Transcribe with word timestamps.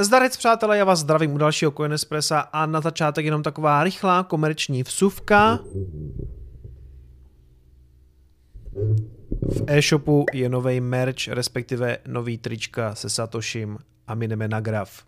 Zdarec 0.00 0.36
přátelé, 0.36 0.78
já 0.78 0.84
vás 0.84 0.98
zdravím 0.98 1.32
u 1.32 1.38
dalšího 1.38 1.70
Coin 1.70 1.92
Espressa 1.92 2.40
a 2.40 2.66
na 2.66 2.80
začátek 2.80 3.24
jenom 3.24 3.42
taková 3.42 3.84
rychlá 3.84 4.22
komerční 4.22 4.82
vsuvka. 4.82 5.58
V 9.42 9.64
e-shopu 9.66 10.26
je 10.32 10.48
nový 10.48 10.80
merch, 10.80 11.28
respektive 11.28 11.98
nový 12.06 12.38
trička 12.38 12.94
se 12.94 13.10
Satoshim 13.10 13.78
a 14.06 14.14
my 14.14 14.28
jdeme 14.28 14.48
na 14.48 14.60
graf. 14.60 15.02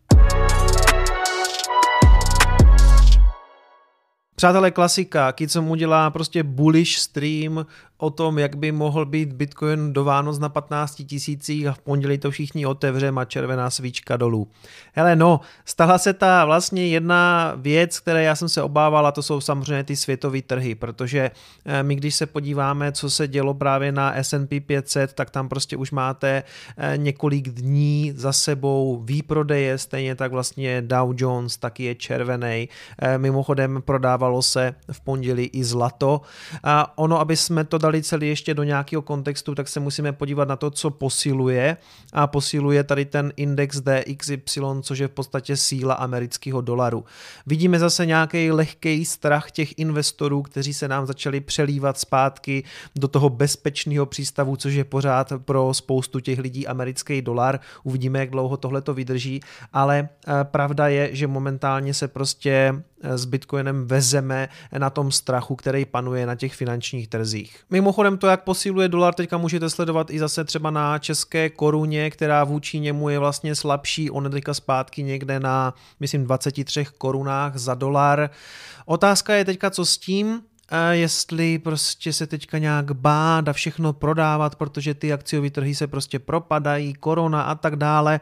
Přátelé, 4.34 4.70
klasika, 4.70 5.34
co 5.48 5.62
mu 5.62 5.74
dělá 5.74 6.10
prostě 6.10 6.42
bullish 6.42 6.96
stream 6.96 7.66
o 8.02 8.10
tom, 8.10 8.38
jak 8.38 8.56
by 8.56 8.72
mohl 8.72 9.04
být 9.04 9.32
Bitcoin 9.32 9.92
do 9.92 10.04
Vánoc 10.04 10.38
na 10.38 10.48
15 10.48 11.02
tisících 11.06 11.66
a 11.66 11.72
v 11.72 11.78
pondělí 11.78 12.18
to 12.18 12.30
všichni 12.30 12.66
otevřeme 12.66 13.20
a 13.20 13.24
červená 13.24 13.70
svíčka 13.70 14.16
dolů. 14.16 14.48
Hele 14.92 15.16
no, 15.16 15.40
stala 15.64 15.98
se 15.98 16.12
ta 16.12 16.44
vlastně 16.44 16.86
jedna 16.86 17.52
věc, 17.56 18.00
které 18.00 18.22
já 18.22 18.34
jsem 18.36 18.48
se 18.48 18.62
obával 18.62 19.06
a 19.06 19.12
to 19.12 19.22
jsou 19.22 19.40
samozřejmě 19.40 19.84
ty 19.84 19.96
světové 19.96 20.42
trhy, 20.42 20.74
protože 20.74 21.30
eh, 21.64 21.82
my 21.82 21.94
když 21.94 22.14
se 22.14 22.26
podíváme, 22.26 22.92
co 22.92 23.10
se 23.10 23.28
dělo 23.28 23.54
právě 23.54 23.92
na 23.92 24.14
S&P 24.14 24.60
500, 24.60 25.12
tak 25.12 25.30
tam 25.30 25.48
prostě 25.48 25.76
už 25.76 25.90
máte 25.90 26.42
eh, 26.76 26.96
několik 26.96 27.48
dní 27.48 28.12
za 28.16 28.32
sebou 28.32 29.02
výprodeje, 29.04 29.78
stejně 29.78 30.14
tak 30.14 30.32
vlastně 30.32 30.82
Dow 30.82 31.14
Jones 31.16 31.56
taky 31.56 31.84
je 31.84 31.94
červený. 31.94 32.68
Eh, 32.98 33.18
mimochodem 33.18 33.82
prodávalo 33.84 34.42
se 34.42 34.74
v 34.92 35.00
pondělí 35.00 35.44
i 35.44 35.64
zlato. 35.64 36.20
A 36.64 36.98
ono, 36.98 37.20
aby 37.20 37.36
jsme 37.36 37.64
to 37.64 37.78
dali 37.78 37.89
dali 37.90 38.02
celý 38.02 38.28
ještě 38.28 38.54
do 38.54 38.62
nějakého 38.62 39.02
kontextu, 39.02 39.54
tak 39.54 39.68
se 39.68 39.80
musíme 39.80 40.12
podívat 40.12 40.48
na 40.48 40.56
to, 40.56 40.70
co 40.70 40.90
posiluje. 40.90 41.76
A 42.12 42.26
posiluje 42.26 42.84
tady 42.84 43.04
ten 43.04 43.32
index 43.36 43.80
DXY, 43.80 44.62
což 44.82 44.98
je 44.98 45.08
v 45.08 45.10
podstatě 45.10 45.56
síla 45.56 45.94
amerického 45.94 46.60
dolaru. 46.60 47.04
Vidíme 47.46 47.78
zase 47.78 48.06
nějaký 48.06 48.50
lehký 48.50 49.04
strach 49.04 49.50
těch 49.50 49.78
investorů, 49.78 50.42
kteří 50.42 50.74
se 50.74 50.88
nám 50.88 51.06
začali 51.06 51.40
přelívat 51.40 51.98
zpátky 51.98 52.64
do 52.96 53.08
toho 53.08 53.30
bezpečného 53.30 54.06
přístavu, 54.06 54.56
což 54.56 54.74
je 54.74 54.84
pořád 54.84 55.32
pro 55.44 55.74
spoustu 55.74 56.20
těch 56.20 56.38
lidí 56.38 56.66
americký 56.66 57.22
dolar. 57.22 57.60
Uvidíme, 57.84 58.18
jak 58.18 58.30
dlouho 58.30 58.56
tohle 58.56 58.82
to 58.82 58.94
vydrží, 58.94 59.40
ale 59.72 60.08
eh, 60.08 60.44
pravda 60.44 60.88
je, 60.88 61.10
že 61.12 61.26
momentálně 61.26 61.94
se 61.94 62.08
prostě 62.08 62.82
s 63.02 63.24
Bitcoinem 63.24 63.86
vezeme 63.86 64.48
na 64.78 64.90
tom 64.90 65.12
strachu, 65.12 65.56
který 65.56 65.84
panuje 65.84 66.26
na 66.26 66.34
těch 66.34 66.54
finančních 66.54 67.08
trzích. 67.08 67.64
Mimochodem 67.70 68.18
to, 68.18 68.26
jak 68.26 68.44
posiluje 68.44 68.88
dolar, 68.88 69.14
teďka 69.14 69.38
můžete 69.38 69.70
sledovat 69.70 70.10
i 70.10 70.18
zase 70.18 70.44
třeba 70.44 70.70
na 70.70 70.98
české 70.98 71.50
koruně, 71.50 72.10
která 72.10 72.44
vůči 72.44 72.80
němu 72.80 73.08
je 73.08 73.18
vlastně 73.18 73.54
slabší. 73.54 74.10
On 74.10 74.30
teďka 74.30 74.54
zpátky 74.54 75.02
někde 75.02 75.40
na, 75.40 75.74
myslím, 76.00 76.24
23 76.24 76.86
korunách 76.98 77.56
za 77.56 77.74
dolar. 77.74 78.30
Otázka 78.86 79.34
je 79.34 79.44
teďka, 79.44 79.70
co 79.70 79.86
s 79.86 79.98
tím, 79.98 80.42
jestli 80.90 81.58
prostě 81.58 82.12
se 82.12 82.26
teďka 82.26 82.58
nějak 82.58 82.92
bát 82.92 83.48
a 83.48 83.52
všechno 83.52 83.92
prodávat, 83.92 84.56
protože 84.56 84.94
ty 84.94 85.12
akciové 85.12 85.50
trhy 85.50 85.74
se 85.74 85.86
prostě 85.86 86.18
propadají, 86.18 86.94
korona 86.94 87.42
a 87.42 87.54
tak 87.54 87.76
dále. 87.76 88.20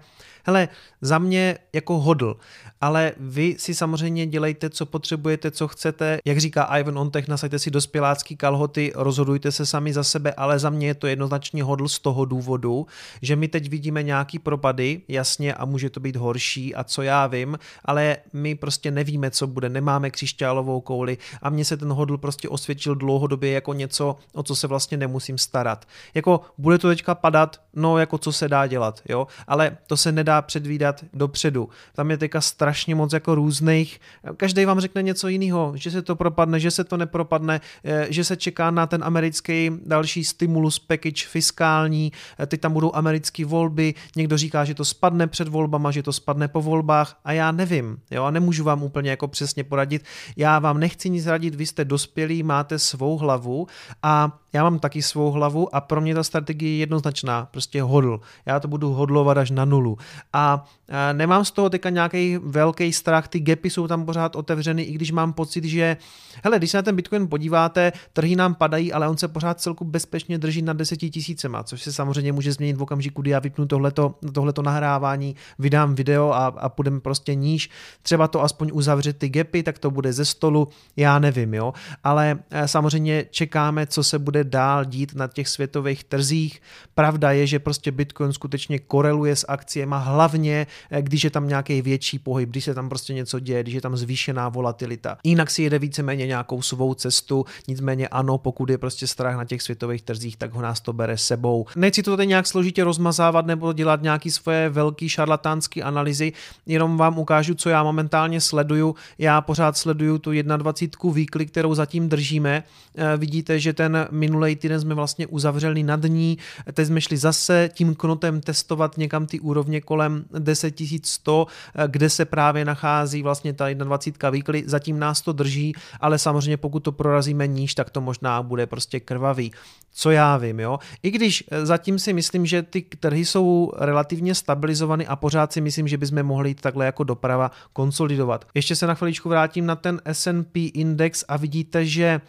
Hele, 0.49 0.69
za 1.01 1.19
mě 1.19 1.59
jako 1.73 1.99
hodl, 1.99 2.37
ale 2.81 3.13
vy 3.17 3.57
si 3.59 3.75
samozřejmě 3.75 4.27
dělejte, 4.27 4.71
co 4.71 4.87
potřebujete, 4.87 5.51
co 5.51 5.69
chcete. 5.69 6.19
Jak 6.25 6.39
říká 6.39 6.79
Ivan 6.79 6.99
Ontech, 6.99 7.29
nasaďte 7.29 7.59
si 7.59 7.71
dospělácký 7.71 8.37
kalhoty, 8.37 8.93
rozhodujte 8.95 9.53
se 9.53 9.67
sami 9.67 9.93
za 9.93 10.05
sebe, 10.05 10.33
ale 10.33 10.59
za 10.59 10.71
mě 10.71 10.87
je 10.87 10.95
to 10.95 11.07
jednoznačně 11.07 11.63
hodl 11.63 11.89
z 11.89 11.99
toho 11.99 12.25
důvodu, 12.25 12.87
že 13.23 13.37
my 13.37 13.49
teď 13.49 13.69
vidíme 13.69 14.03
nějaký 14.03 14.39
propady, 14.39 15.01
jasně, 15.09 15.55
a 15.55 15.65
může 15.65 15.91
to 15.91 16.01
být 16.01 16.17
horší 16.17 16.75
a 16.75 16.85
co 16.85 17.03
já 17.03 17.27
vím, 17.27 17.59
ale 17.85 18.17
my 18.33 18.55
prostě 18.55 18.91
nevíme, 18.91 19.31
co 19.31 19.47
bude, 19.47 19.69
nemáme 19.69 20.11
křišťálovou 20.11 20.81
kouli. 20.81 21.19
A 21.43 21.51
mně 21.51 21.65
se 21.65 21.77
ten 21.77 21.93
hodl 21.93 22.19
prostě 22.19 22.49
osvědčil 22.49 22.95
dlouhodobě 22.95 23.53
jako 23.53 23.73
něco, 23.73 24.17
o 24.35 24.43
co 24.43 24.57
se 24.57 24.67
vlastně 24.67 24.97
nemusím 24.97 25.39
starat. 25.39 25.85
Jako 26.15 26.41
bude 26.59 26.79
to 26.79 26.89
teďka 26.89 27.15
padat, 27.15 27.61
no 27.75 27.99
jako 27.99 28.19
co 28.19 28.33
se 28.33 28.49
dá 28.49 28.67
dělat, 28.67 29.01
jo, 29.09 29.27
ale 29.47 29.77
to 29.87 29.97
se 29.97 30.13
nedá 30.13 30.38
předvídat 30.43 31.05
dopředu. 31.13 31.69
Tam 31.95 32.11
je 32.11 32.17
teďka 32.17 32.41
strašně 32.41 32.95
moc 32.95 33.13
jako 33.13 33.35
různých, 33.35 34.01
každý 34.37 34.65
vám 34.65 34.81
řekne 34.81 35.03
něco 35.03 35.29
jiného, 35.29 35.73
že 35.75 35.91
se 35.91 36.03
to 36.03 36.17
propadne, 36.17 36.61
že 36.61 36.71
se 36.71 36.85
to 36.85 36.97
nepropadne, 36.97 37.61
eh, 37.85 38.07
že 38.11 38.25
se 38.25 38.37
čeká 38.37 38.71
na 38.71 38.87
ten 38.87 39.05
americký 39.05 39.71
další 39.87 40.25
stimulus 40.25 40.79
package 40.79 41.27
fiskální, 41.27 42.13
eh, 42.39 42.47
teď 42.47 42.61
tam 42.61 42.73
budou 42.73 42.95
americké 42.95 43.45
volby, 43.45 43.95
někdo 44.17 44.37
říká, 44.39 44.65
že 44.65 44.75
to 44.75 44.85
spadne 44.85 45.27
před 45.27 45.49
volbama, 45.49 45.91
že 45.91 46.03
to 46.03 46.13
spadne 46.13 46.49
po 46.49 46.63
volbách 46.63 47.19
a 47.25 47.33
já 47.33 47.53
nevím, 47.53 47.99
jo, 48.11 48.25
a 48.25 48.31
nemůžu 48.31 48.65
vám 48.65 48.83
úplně 48.83 49.11
jako 49.11 49.29
přesně 49.29 49.65
poradit, 49.65 50.05
já 50.37 50.59
vám 50.59 50.81
nechci 50.81 51.11
nic 51.11 51.27
radit, 51.27 51.55
vy 51.55 51.67
jste 51.67 51.85
dospělí, 51.85 52.43
máte 52.43 52.79
svou 52.79 53.19
hlavu 53.19 53.67
a 54.03 54.39
já 54.53 54.63
mám 54.63 54.79
taky 54.79 55.03
svou 55.03 55.31
hlavu 55.31 55.75
a 55.75 55.81
pro 55.81 56.01
mě 56.01 56.15
ta 56.15 56.23
strategie 56.23 56.73
je 56.73 56.79
jednoznačná, 56.79 57.49
prostě 57.51 57.83
hodl. 57.83 58.21
Já 58.47 58.61
to 58.61 58.69
budu 58.69 58.93
hodlovat 58.93 59.39
až 59.39 59.51
na 59.51 59.65
nulu. 59.65 59.99
A 60.33 60.65
nemám 61.13 61.45
z 61.45 61.51
toho 61.51 61.71
teďka 61.71 61.91
nějaký 61.91 62.39
velký 62.39 62.93
strach, 62.93 63.29
ty 63.29 63.41
gapy 63.41 63.71
jsou 63.71 63.87
tam 63.87 64.07
pořád 64.07 64.37
otevřeny, 64.37 64.83
i 64.83 64.93
když 64.93 65.11
mám 65.11 65.33
pocit, 65.33 65.65
že 65.65 65.97
hele, 66.45 66.59
když 66.59 66.71
se 66.71 66.79
na 66.79 66.83
ten 66.83 66.97
Bitcoin 66.97 67.29
podíváte, 67.29 67.93
trhy 68.13 68.37
nám 68.37 68.55
padají, 68.55 68.93
ale 68.93 69.09
on 69.09 69.17
se 69.17 69.29
pořád 69.29 69.61
celku 69.61 69.85
bezpečně 69.85 70.39
drží 70.39 70.63
na 70.63 70.73
10 70.73 70.97
tisícema, 70.97 71.63
což 71.63 71.83
se 71.83 71.93
samozřejmě 71.93 72.33
může 72.33 72.53
změnit 72.53 72.77
v 72.77 72.83
okamžiku, 72.83 73.23
kdy 73.23 73.31
já 73.31 73.39
vypnu 73.39 73.67
tohleto, 73.67 74.15
tohleto 74.33 74.63
nahrávání, 74.63 75.37
vydám 75.59 75.95
video 75.95 76.31
a, 76.33 76.47
a 76.47 76.69
půjdeme 76.69 77.01
prostě 77.01 77.35
níž. 77.35 77.71
Třeba 78.03 78.29
to 78.29 78.43
aspoň 78.43 78.71
uzavřet 78.73 79.19
ty 79.19 79.29
gapy, 79.29 79.63
tak 79.63 79.79
to 79.79 79.91
bude 79.91 80.13
ze 80.13 80.25
stolu, 80.25 80.69
já 80.97 81.19
nevím, 81.19 81.55
jo. 81.55 81.73
Ale 82.05 82.39
eh, 82.51 82.69
samozřejmě 82.69 83.25
čekáme, 83.31 83.87
co 83.87 84.05
se 84.05 84.19
bude 84.19 84.38
dál 84.45 84.85
dít 84.85 85.15
na 85.15 85.29
těch 85.29 85.49
světových 85.49 86.05
trzích. 86.05 86.63
Pravda 86.95 87.33
je, 87.33 87.47
že 87.47 87.59
prostě 87.59 87.93
Bitcoin 87.93 88.33
skutečně 88.33 88.79
koreluje 88.79 89.37
s 89.37 89.47
akciemi, 89.49 89.95
hlavně 89.99 90.67
eh, 90.91 91.03
když 91.03 91.25
je 91.25 91.31
tam 91.31 91.49
nějaký 91.49 91.83
větší 91.83 92.19
pohyb, 92.19 92.49
když 92.49 92.65
se 92.65 92.75
tam 92.75 92.89
prostě 92.89 93.15
něco 93.15 93.41
děje, 93.41 93.63
když 93.63 93.75
je 93.75 93.81
tam 93.81 93.97
zvýšená 93.97 94.49
volatilita. 94.49 95.19
Jinak 95.25 95.51
si 95.51 95.63
jede 95.63 95.79
víceméně 95.79 96.27
nějakou 96.27 96.63
svou 96.63 96.95
cestu, 96.95 97.45
nicméně 97.69 98.09
ano, 98.09 98.39
pokud 98.39 98.71
je 98.71 98.79
prostě 98.79 99.07
strach 99.07 99.37
na 99.37 99.45
těch 99.45 99.63
světových 99.63 100.03
trzích, 100.03 100.37
tak 100.37 100.53
ho 100.53 100.63
nás 100.63 100.81
to 100.81 100.93
bere 100.93 101.19
sebou. 101.19 101.67
Nechci 101.77 102.03
to 102.03 102.17
tady 102.17 102.27
nějak 102.27 102.47
složitě 102.47 102.85
rozmazávat 102.85 103.47
nebo 103.47 103.73
dělat 103.73 104.03
nějaký 104.03 104.31
svoje 104.31 104.69
velký 104.69 105.09
šarlatánský 105.09 105.83
analýzy, 105.83 106.33
jenom 106.67 106.97
vám 106.97 107.19
ukážu, 107.19 107.55
co 107.55 107.69
já 107.69 107.83
momentálně 107.83 108.41
sleduju. 108.41 108.95
Já 109.19 109.41
pořád 109.41 109.77
sleduju 109.77 110.19
tu 110.19 110.31
21 110.43 111.13
výkly, 111.13 111.47
kterou 111.47 111.75
zatím 111.75 112.09
držíme. 112.09 112.65
Eh, 112.95 113.17
vidíte, 113.17 113.61
že 113.61 113.73
ten 113.73 114.09
minulý 114.11 114.28
týden 114.57 114.81
jsme 114.81 114.95
vlastně 114.95 115.27
uzavřeli 115.27 115.83
nad 115.83 116.03
ní, 116.03 116.39
teď 116.73 116.87
jsme 116.87 117.01
šli 117.01 117.17
zase 117.17 117.71
tím 117.73 117.95
knotem 117.95 118.41
testovat 118.41 118.99
někam 118.99 119.27
ty 119.27 119.41
úrovně 119.41 119.81
kolem 119.81 120.25
10 120.39 120.75
100, 121.05 121.47
eh, 121.75 121.89
kde 121.89 122.11
se 122.11 122.25
právě 122.25 122.65
nachází 122.65 123.23
vlastně 123.23 123.53
ta 123.53 123.73
21 123.73 124.31
výkly, 124.31 124.63
zatím 124.67 124.99
nás 124.99 125.21
to 125.21 125.33
drží, 125.33 125.75
ale 126.01 126.19
samozřejmě 126.19 126.57
pokud 126.57 126.81
to 126.81 126.93
prorazíme 126.93 127.47
níž, 127.47 127.75
tak 127.75 127.91
to 127.91 128.01
možná 128.01 128.43
bude 128.43 128.67
prostě 128.67 129.01
krvavý. 129.01 129.53
Co 129.93 130.11
já 130.11 130.37
vím, 130.37 130.61
jo. 130.61 130.79
I 131.03 131.11
když 131.11 131.45
eh, 131.51 131.67
zatím 131.67 131.99
si 131.99 132.13
myslím, 132.13 132.47
že 132.47 132.63
ty 132.63 132.83
trhy 132.83 133.25
jsou 133.25 133.73
relativně 133.79 134.35
stabilizovaný 134.35 135.07
a 135.07 135.17
pořád 135.17 135.53
si 135.53 135.61
myslím, 135.61 135.89
že 135.89 135.97
bychom 135.97 136.23
mohli 136.23 136.49
jít 136.49 136.61
takhle 136.61 136.87
jako 136.87 137.05
doprava 137.05 137.51
konsolidovat. 137.73 138.45
Ještě 138.55 138.77
se 138.77 138.87
na 138.87 138.95
chviličku 138.95 139.29
vrátím 139.29 139.67
na 139.67 139.77
ten 139.77 140.01
S&P 140.05 140.67
index 140.67 141.25
a 141.29 141.37
vidíte, 141.37 141.87
že 141.87 142.21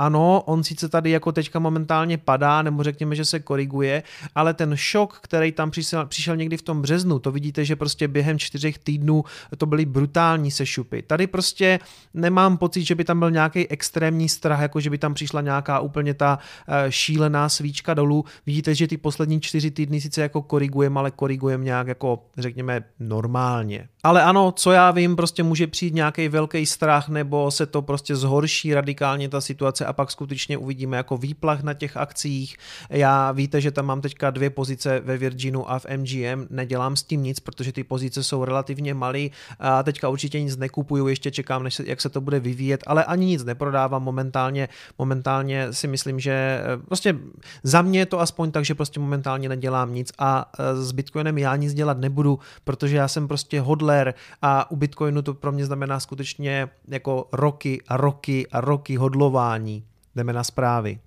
ano, 0.00 0.42
on 0.46 0.64
sice 0.64 0.88
tady 0.88 1.10
jako 1.10 1.32
teďka 1.32 1.58
momentálně 1.58 2.18
padá, 2.18 2.62
nebo 2.62 2.82
řekněme, 2.82 3.14
že 3.14 3.24
se 3.24 3.40
koriguje, 3.40 4.02
ale 4.34 4.54
ten 4.54 4.76
šok, 4.76 5.18
který 5.22 5.52
tam 5.52 5.70
přišel, 5.70 6.06
přišel 6.06 6.36
někdy 6.36 6.56
v 6.56 6.62
tom 6.62 6.82
březnu, 6.82 7.18
to 7.18 7.32
vidíte, 7.32 7.64
že 7.64 7.76
prostě 7.76 8.08
během 8.08 8.38
čtyřech 8.38 8.78
týdnů 8.78 9.24
to 9.56 9.66
byly 9.66 9.84
brutální 9.86 10.50
sešupy. 10.50 11.02
Tady 11.02 11.26
prostě 11.26 11.78
nemám 12.14 12.56
pocit, 12.56 12.82
že 12.82 12.94
by 12.94 13.04
tam 13.04 13.18
byl 13.18 13.30
nějaký 13.30 13.68
extrémní 13.68 14.28
strach, 14.28 14.60
jako 14.60 14.80
že 14.80 14.90
by 14.90 14.98
tam 14.98 15.14
přišla 15.14 15.40
nějaká 15.40 15.80
úplně 15.80 16.14
ta 16.14 16.38
eh, 16.68 16.92
šílená 16.92 17.48
svíčka 17.48 17.94
dolů. 17.94 18.24
Vidíte, 18.46 18.74
že 18.74 18.86
ty 18.86 18.96
poslední 18.96 19.40
čtyři 19.40 19.70
týdny 19.70 20.00
sice 20.00 20.20
jako 20.22 20.42
korigujeme, 20.42 21.00
ale 21.00 21.10
korigujeme 21.10 21.64
nějak 21.64 21.86
jako 21.86 22.24
řekněme 22.38 22.84
normálně. 23.00 23.88
Ale 24.02 24.22
ano, 24.22 24.52
co 24.52 24.72
já 24.72 24.90
vím, 24.90 25.16
prostě 25.16 25.42
může 25.42 25.66
přijít 25.66 25.94
nějaký 25.94 26.28
velký 26.28 26.66
strach 26.66 27.08
nebo 27.08 27.50
se 27.50 27.66
to 27.66 27.82
prostě 27.82 28.16
zhorší 28.16 28.74
radikálně 28.74 29.28
ta 29.28 29.40
situace 29.40 29.86
a 29.86 29.92
pak 29.92 30.10
skutečně 30.10 30.56
uvidíme 30.56 30.96
jako 30.96 31.16
výplach 31.16 31.62
na 31.62 31.74
těch 31.74 31.96
akcích. 31.96 32.56
Já 32.90 33.32
víte, 33.32 33.60
že 33.60 33.70
tam 33.70 33.86
mám 33.86 34.00
teďka 34.00 34.30
dvě 34.30 34.50
pozice 34.50 35.00
ve 35.00 35.18
Virginu 35.18 35.70
a 35.70 35.78
v 35.78 35.86
MGM, 35.96 36.46
nedělám 36.50 36.96
s 36.96 37.02
tím 37.02 37.22
nic, 37.22 37.40
protože 37.40 37.72
ty 37.72 37.84
pozice 37.84 38.24
jsou 38.24 38.44
relativně 38.44 38.94
malé 38.94 39.28
a 39.58 39.82
teďka 39.82 40.08
určitě 40.08 40.42
nic 40.42 40.56
nekupuju, 40.56 41.08
ještě 41.08 41.30
čekám, 41.30 41.62
než 41.62 41.74
se, 41.74 41.84
jak 41.86 42.00
se 42.00 42.08
to 42.08 42.20
bude 42.20 42.40
vyvíjet, 42.40 42.80
ale 42.86 43.04
ani 43.04 43.26
nic 43.26 43.44
neprodávám 43.44 44.02
momentálně. 44.02 44.68
Momentálně 44.98 45.72
si 45.72 45.88
myslím, 45.88 46.20
že 46.20 46.32
eh, 46.32 46.76
prostě 46.76 47.16
za 47.62 47.82
mě 47.82 47.98
je 47.98 48.06
to 48.06 48.20
aspoň 48.20 48.50
tak, 48.50 48.64
že 48.64 48.74
prostě 48.74 49.00
momentálně 49.00 49.48
nedělám 49.48 49.94
nic 49.94 50.12
a 50.18 50.52
eh, 50.58 50.76
s 50.76 50.92
Bitcoinem 50.92 51.38
já 51.38 51.56
nic 51.56 51.74
dělat 51.74 51.98
nebudu, 51.98 52.38
protože 52.64 52.96
já 52.96 53.08
jsem 53.08 53.28
prostě 53.28 53.60
hodler 53.90 54.14
a 54.42 54.70
u 54.70 54.76
Bitcoinu 54.76 55.22
to 55.22 55.34
pro 55.34 55.52
mě 55.52 55.66
znamená 55.66 56.00
skutečně 56.00 56.68
jako 56.88 57.28
roky 57.32 57.82
a 57.88 57.96
roky 57.96 58.46
a 58.52 58.60
roky 58.60 58.96
hodlování. 58.96 59.84
Jdeme 60.16 60.32
na 60.32 60.44
zprávy. 60.44 60.98